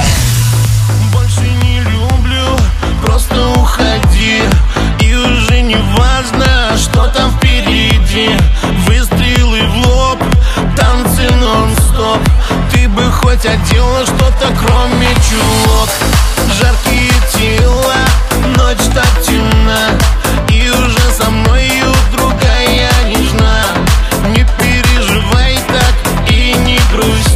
Больше 1.13 1.41
не 1.63 1.79
люблю, 1.79 2.57
просто 3.03 3.47
уходи 3.49 4.41
И 4.99 5.15
уже 5.15 5.61
не 5.61 5.77
важно, 5.97 6.77
что 6.77 7.07
там 7.07 7.31
впереди 7.37 8.29
Выстрелы 8.87 9.61
в 9.67 9.87
лоб, 9.87 10.19
танцы 10.75 11.33
нон-стоп 11.35 12.19
Ты 12.73 12.89
бы 12.89 13.09
хоть 13.11 13.45
одела 13.45 14.05
что-то 14.05 14.53
кроме 14.59 15.07
чулок 15.29 15.89
Жаркие 16.53 17.11
тела, 17.33 17.95
ночь 18.57 18.85
так 18.93 19.23
темна. 19.25 19.89
И 20.49 20.69
уже 20.69 21.11
со 21.17 21.29
мною 21.29 21.93
другая 22.11 22.89
нежна. 23.07 23.63
Не 24.29 24.45
переживай 24.59 25.57
так 25.67 26.31
и 26.31 26.53
не 26.53 26.79
грусти 26.91 27.34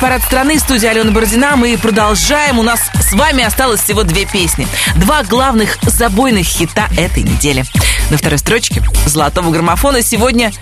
хит-парад 0.00 0.22
страны, 0.22 0.58
студия 0.58 0.90
Алена 0.92 1.10
Бородина. 1.10 1.56
Мы 1.56 1.76
продолжаем. 1.76 2.58
У 2.58 2.62
нас 2.62 2.80
с 3.06 3.12
вами 3.12 3.44
осталось 3.44 3.82
всего 3.82 4.02
две 4.02 4.24
песни. 4.24 4.66
Два 4.96 5.22
главных 5.24 5.76
забойных 5.82 6.46
хита 6.46 6.88
этой 6.96 7.22
недели. 7.22 7.66
На 8.10 8.16
второй 8.16 8.38
строчке 8.38 8.82
золотого 9.04 9.50
граммофона 9.50 10.02
сегодня 10.02 10.52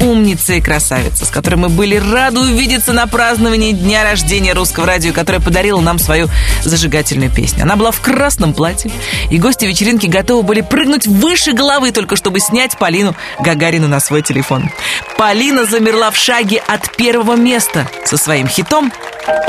умница 0.00 0.54
и 0.54 0.60
красавица, 0.60 1.24
с 1.24 1.30
которой 1.30 1.56
мы 1.56 1.68
были 1.68 1.96
рады 1.96 2.40
увидеться 2.40 2.92
на 2.92 3.06
праздновании 3.06 3.72
дня 3.72 4.02
рождения 4.04 4.52
русского 4.52 4.86
радио, 4.86 5.12
которая 5.12 5.40
подарила 5.40 5.80
нам 5.80 5.98
свою 5.98 6.28
зажигательную 6.64 7.30
песню. 7.30 7.62
Она 7.62 7.76
была 7.76 7.90
в 7.90 8.00
красном 8.00 8.54
платье, 8.54 8.90
и 9.30 9.38
гости 9.38 9.64
вечеринки 9.64 10.06
готовы 10.06 10.42
были 10.42 10.60
прыгнуть 10.60 11.06
выше 11.06 11.52
головы, 11.52 11.92
только 11.92 12.16
чтобы 12.16 12.40
снять 12.40 12.76
Полину 12.78 13.14
Гагарину 13.40 13.88
на 13.88 14.00
свой 14.00 14.22
телефон. 14.22 14.70
Полина 15.16 15.64
замерла 15.64 16.10
в 16.10 16.16
шаге 16.16 16.62
от 16.66 16.96
первого 16.96 17.36
места 17.36 17.88
со 18.04 18.16
своим 18.16 18.48
хитом 18.48 18.92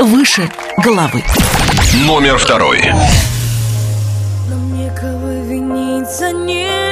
«Выше 0.00 0.50
головы». 0.78 1.22
Номер 2.06 2.38
второй. 2.38 2.92
Нам 4.48 4.78
некого 4.78 5.44
винить 5.44 6.10
за 6.10 6.32
нелюбовь 6.32 6.91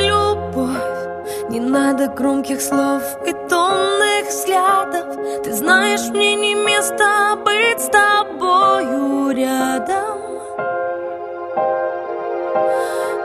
Не 1.50 1.58
надо 1.58 2.06
громких 2.06 2.62
слов 2.62 3.02
и 3.26 3.32
томных 3.48 4.28
взглядов. 4.28 5.42
Ты 5.42 5.52
знаешь, 5.52 6.08
мне 6.10 6.36
не 6.36 6.54
место 6.54 7.36
быть 7.44 7.80
с 7.80 7.88
тобою 7.88 9.30
рядом. 9.32 10.20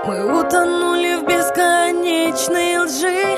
Мы 0.07 0.39
утонули 0.39 1.17
в 1.17 1.27
бесконечной 1.27 2.79
лжи. 2.79 3.37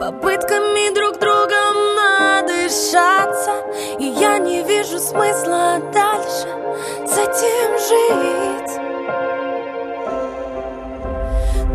Попытками 0.00 0.92
друг 0.92 1.20
другом 1.20 1.94
надышаться. 1.94 3.52
И 4.00 4.06
я 4.06 4.38
не 4.38 4.64
вижу 4.64 4.98
смысла 4.98 5.78
дальше 5.92 6.48
с 7.06 7.16
этим 7.16 7.78
жить 7.78 8.65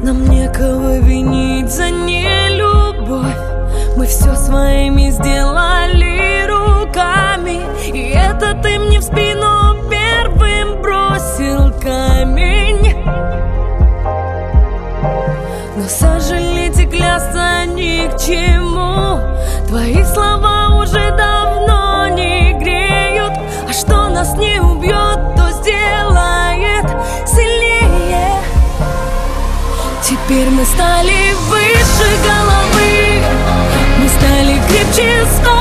Нам 0.03 0.25
некого 0.25 0.97
винить 0.97 1.69
за 1.71 1.91
нелюбовь. 1.91 3.37
Мы 3.95 4.07
все 4.07 4.35
своими 4.35 5.11
сделали 5.11 6.47
руками. 6.47 7.61
И 7.85 8.09
это 8.09 8.59
ты 8.63 8.79
мне 8.79 8.99
в 8.99 9.03
спину 9.03 9.75
первым 9.91 10.81
бросил 10.81 11.71
камень. 11.79 12.95
Но 15.75 15.83
сожалеть 15.87 16.79
и 16.79 16.87
клясться 16.87 17.65
ни 17.67 18.07
к 18.07 18.17
чему. 18.17 19.19
Твои 19.67 20.03
слова 20.03 20.81
уже 20.81 21.15
давно 21.15 22.07
не 22.07 22.53
греют. 22.59 23.33
А 23.69 23.71
что 23.71 24.09
нас 24.09 24.35
не 24.35 24.59
убьет, 24.59 25.10
Теперь 30.31 30.49
мы 30.49 30.63
стали 30.63 31.33
выше 31.49 32.09
головы. 32.23 33.21
Мы 33.99 34.07
стали 34.07 34.61
крепче, 34.69 35.25
стоя 35.25 35.60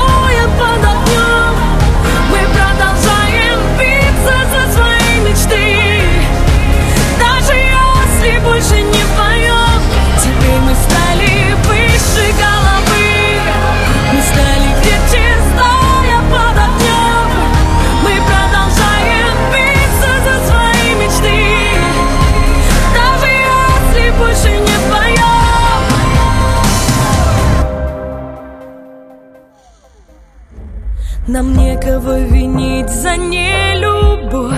Нам 31.31 31.53
некого 31.53 32.19
винить 32.19 32.89
за 32.89 33.15
нелюбовь. 33.15 34.51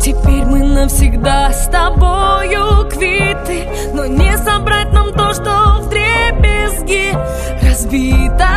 Теперь 0.00 0.44
мы 0.44 0.62
навсегда 0.62 1.52
с 1.52 1.66
тобою 1.66 2.88
квиты. 2.88 3.68
Но 3.92 4.06
не 4.06 4.38
собрать 4.38 4.92
нам 4.92 5.12
то, 5.12 5.34
что 5.34 5.80
в 5.80 5.88
дребезги 5.88 7.12
разбито. 7.60 8.48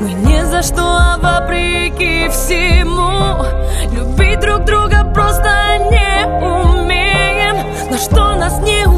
Мы 0.00 0.12
ни 0.12 0.42
за 0.42 0.62
что, 0.62 0.82
а 0.82 1.18
вопреки 1.22 2.28
всему 2.28 3.44
Любить 3.92 4.40
друг 4.40 4.64
друга 4.64 5.04
просто 5.14 5.78
не 5.88 6.26
умеем. 6.42 7.64
Но 7.92 7.96
что 7.96 8.34
нас 8.34 8.58
не 8.62 8.86
убьет, 8.86 8.95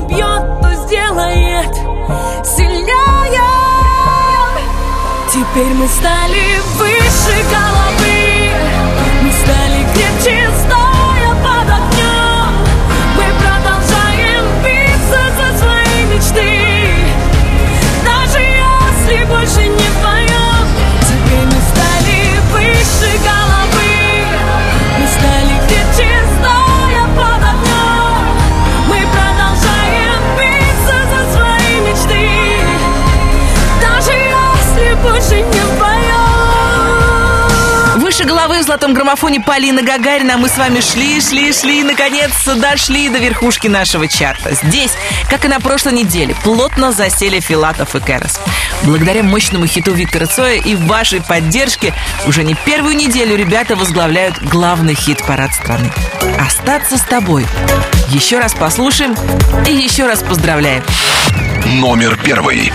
Теперь 5.58 5.74
мы 5.74 5.88
стали 5.88 6.60
выше 6.76 7.34
головы. 7.50 8.52
Мы 9.22 9.32
стали 9.32 9.84
крепче, 9.92 10.37
золотом 38.68 38.92
граммофоне 38.92 39.40
Полина 39.40 39.82
Гагарина. 39.82 40.36
Мы 40.36 40.46
с 40.50 40.58
вами 40.58 40.80
шли, 40.80 41.22
шли, 41.22 41.54
шли, 41.54 41.80
и, 41.80 41.84
наконец 41.84 42.30
дошли 42.44 43.08
до 43.08 43.16
верхушки 43.16 43.66
нашего 43.66 44.06
чарта. 44.06 44.54
Здесь, 44.62 44.90
как 45.30 45.46
и 45.46 45.48
на 45.48 45.58
прошлой 45.58 45.94
неделе, 45.94 46.36
плотно 46.44 46.92
засели 46.92 47.40
Филатов 47.40 47.96
и 47.96 48.00
Кэрос. 48.00 48.38
Благодаря 48.82 49.22
мощному 49.22 49.66
хиту 49.66 49.94
Виктора 49.94 50.26
Цоя 50.26 50.56
и 50.56 50.74
вашей 50.74 51.22
поддержке 51.22 51.94
уже 52.26 52.44
не 52.44 52.54
первую 52.66 52.94
неделю 52.94 53.36
ребята 53.36 53.74
возглавляют 53.74 54.38
главный 54.42 54.94
хит-парад 54.94 55.54
страны. 55.54 55.90
«Остаться 56.38 56.98
с 56.98 57.02
тобой». 57.02 57.46
Еще 58.08 58.38
раз 58.38 58.52
послушаем 58.52 59.16
и 59.66 59.72
еще 59.72 60.06
раз 60.06 60.22
поздравляем. 60.22 60.84
Номер 61.64 62.18
первый. 62.22 62.70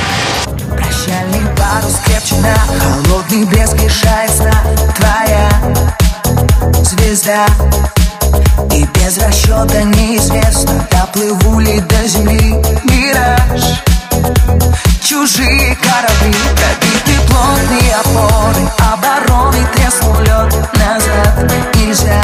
Парус 1.74 1.96
крепче 2.06 2.36
на 2.36 2.54
Холодный 2.80 3.46
блеск 3.46 3.74
лишает 3.82 4.30
сна 4.30 4.54
Твоя 4.96 5.50
звезда. 6.84 7.48
И 8.72 8.86
без 8.94 9.18
расчета 9.18 9.82
неизвестно 9.82 10.88
Доплыву 10.92 11.60
ли 11.60 11.80
до 11.80 12.08
земли 12.08 12.62
мираж. 12.84 13.82
Чужие 15.02 15.76
корабли 15.78 16.38
Пробиты 16.56 17.20
плотные 17.28 17.96
опоры 17.96 18.70
Обороны 18.94 19.66
треснул 19.76 20.14
лед 20.20 20.54
Назад 20.76 21.52
нельзя 21.74 22.22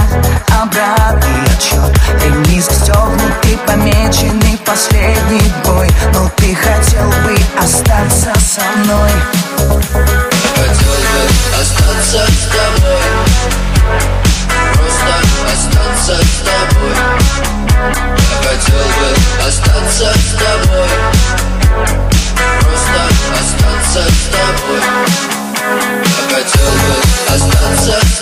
Обратный 0.61 1.43
отчет 1.55 1.98
Ремни 2.30 2.61
застегнуты 2.61 3.57
Помеченный 3.65 4.56
последний 4.64 5.51
бой. 5.65 5.89
Но 6.14 6.30
ты 6.38 6.53
хотел 6.53 7.10
бы 7.23 7.35
остаться 7.57 8.31
со 8.39 8.61
мной. 8.77 9.11
Хотел 9.57 10.93
бы 11.10 11.23
остаться 11.60 12.27
с 12.27 12.47
тобой. 12.53 13.01
Просто 14.76 15.14
остаться 15.51 16.15
с 16.22 16.38
тобой. 16.45 16.95
Хотел 18.43 18.85
бы 18.99 19.10
остаться 19.47 20.07
с 20.14 20.30
тобой. 20.38 20.89
Просто 22.61 23.01
остаться 23.39 24.01
с 24.07 24.30
тобой. 24.30 24.81
Я 26.06 26.35
хотел 26.35 26.69
бы 26.69 26.93
остаться 27.34 27.91
с 27.91 28.14
тобой 28.14 28.18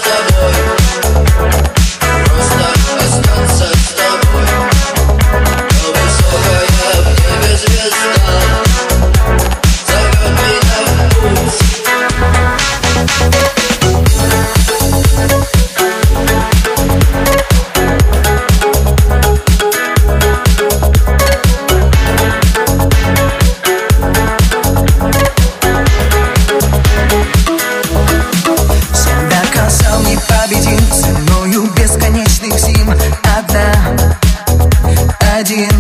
один 35.58 35.72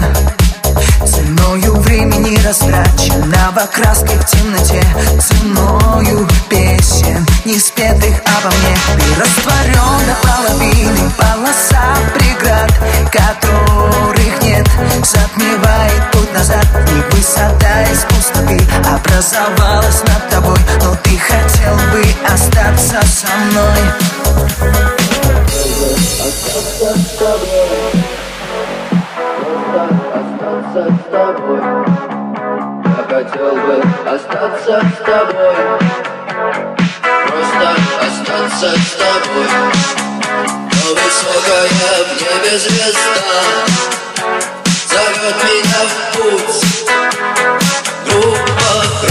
Ценою 1.06 1.76
времени 1.82 2.36
растраченного 2.44 3.68
краской 3.72 4.16
в 4.18 4.26
темноте 4.26 4.84
Ценою 5.20 6.28
песен, 6.50 7.26
не 7.46 7.60
спетых 7.60 8.20
обо 8.26 8.50
мне 8.56 8.76
Ты 8.98 9.22
растворен 9.22 10.00
до 10.08 10.16
половины 10.28 11.12
полоса 11.18 11.96
преград 12.16 12.72
Которых 13.12 14.42
нет, 14.42 14.68
затмевает 15.04 16.12
путь 16.12 16.34
назад 16.34 16.66
И 16.90 17.16
высота 17.16 17.84
из 17.84 18.00
пустоты 18.06 18.60
образовалась 18.84 20.02
над 20.08 20.30
тобой 20.30 20.60
Но 20.82 20.96
ты 21.04 21.18
хотел 21.20 21.76
бы 21.92 22.04
остаться 22.26 23.00
со 23.06 23.28
мной. 23.38 23.80
Остаться 26.20 27.00
с 27.00 27.18
тобой 27.18 28.07
остаться 30.78 30.94
с 30.94 31.12
тобой. 31.12 31.60
Я 32.86 33.04
хотел 33.10 33.52
бы 33.56 33.84
остаться 34.06 34.82
с 34.82 35.06
тобой. 35.06 35.56
Просто 37.28 37.68
остаться 38.02 38.70
с 38.78 38.96
тобой. 38.96 39.48
Но 40.36 40.94
высокая 40.94 41.68
в 42.04 42.22
небе 42.22 42.58
звезда. 42.58 43.42
Зовет 44.88 45.38
меня 45.44 45.82
в 45.84 45.92
путь. 46.18 46.60
Группа 48.06 49.07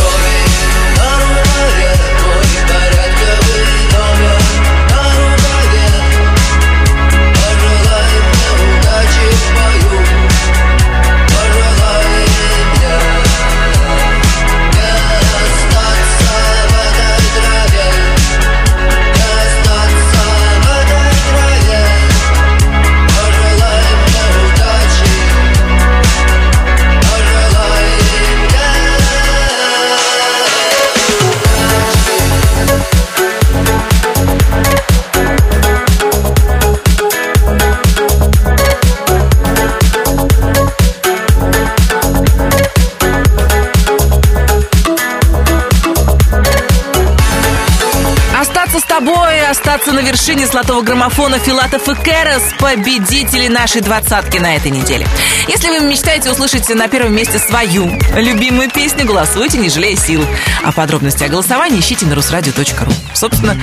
остаться 49.77 49.93
на 49.93 50.01
вершине 50.01 50.47
золотого 50.47 50.81
граммофона 50.81 51.39
Филатов 51.39 51.87
и 51.87 51.95
Кэрос, 51.95 52.43
победители 52.59 53.49
нашей 53.49 53.83
двадцатки 53.83 54.39
на 54.39 54.57
этой 54.57 54.71
неделе. 54.71 55.07
Если 55.49 55.69
вы 55.69 55.81
мечтаете 55.81 56.31
услышать 56.31 56.67
на 56.71 56.89
первом 56.89 57.15
месте 57.15 57.39
свою 57.39 57.87
любимую 58.15 58.71
песню, 58.71 59.05
голосуйте, 59.05 59.59
не 59.59 59.69
жалея 59.69 59.95
сил. 59.97 60.25
А 60.65 60.73
подробности 60.73 61.25
о 61.25 61.29
голосовании 61.29 61.81
ищите 61.81 62.07
на 62.07 62.15
русрадио.ру. 62.15 62.93
Собственно, 63.13 63.55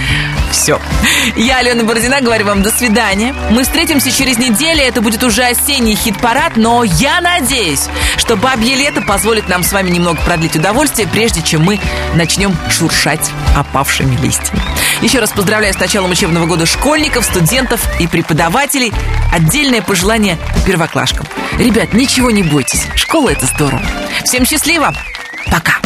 все. 0.52 0.80
Я, 1.35 1.57
Алена 1.57 1.84
Бородина, 1.84 2.22
говорю 2.22 2.45
вам 2.45 2.61
до 2.61 2.69
свидания. 2.69 3.34
Мы 3.49 3.64
встретимся 3.64 4.11
через 4.11 4.38
неделю, 4.38 4.81
это 4.81 5.02
будет 5.02 5.23
уже 5.23 5.44
осенний 5.44 5.95
хит-парад, 5.95 6.57
но 6.57 6.84
я 6.84 7.22
надеюсь, 7.22 7.88
что 8.18 8.35
бабье 8.35 8.76
лето 8.76 9.02
позволит 9.02 9.49
нам 9.49 9.64
с 9.64 9.73
вами 9.73 9.90
немного 9.90 10.22
продлить 10.22 10.56
удовольствие, 10.56 11.07
прежде 11.07 11.41
чем 11.41 11.64
мы 11.64 11.80
начнем 12.14 12.56
шуршать 12.69 13.31
опавшими 13.56 14.15
листьями. 14.22 14.61
Еще 15.04 15.20
раз 15.20 15.32
поздравляю 15.32 15.74
с 15.74 15.80
началом 15.80 16.12
учебного 16.12 16.46
года 16.46 16.66
школьников, 16.66 17.26
студентов 17.26 17.86
и 18.00 18.08
преподавателей. 18.08 18.94
Отдельное 19.34 19.82
пожелание 19.82 20.38
первоклашкам. 20.66 21.28
Ребят, 21.60 21.94
ничего 21.94 22.32
не 22.32 22.42
бойтесь. 22.42 22.86
Школа– 22.96 23.30
это 23.32 23.46
здорово. 23.46 23.82
Всем 24.24 24.46
счастливо. 24.46 24.96
Пока. 25.52 25.83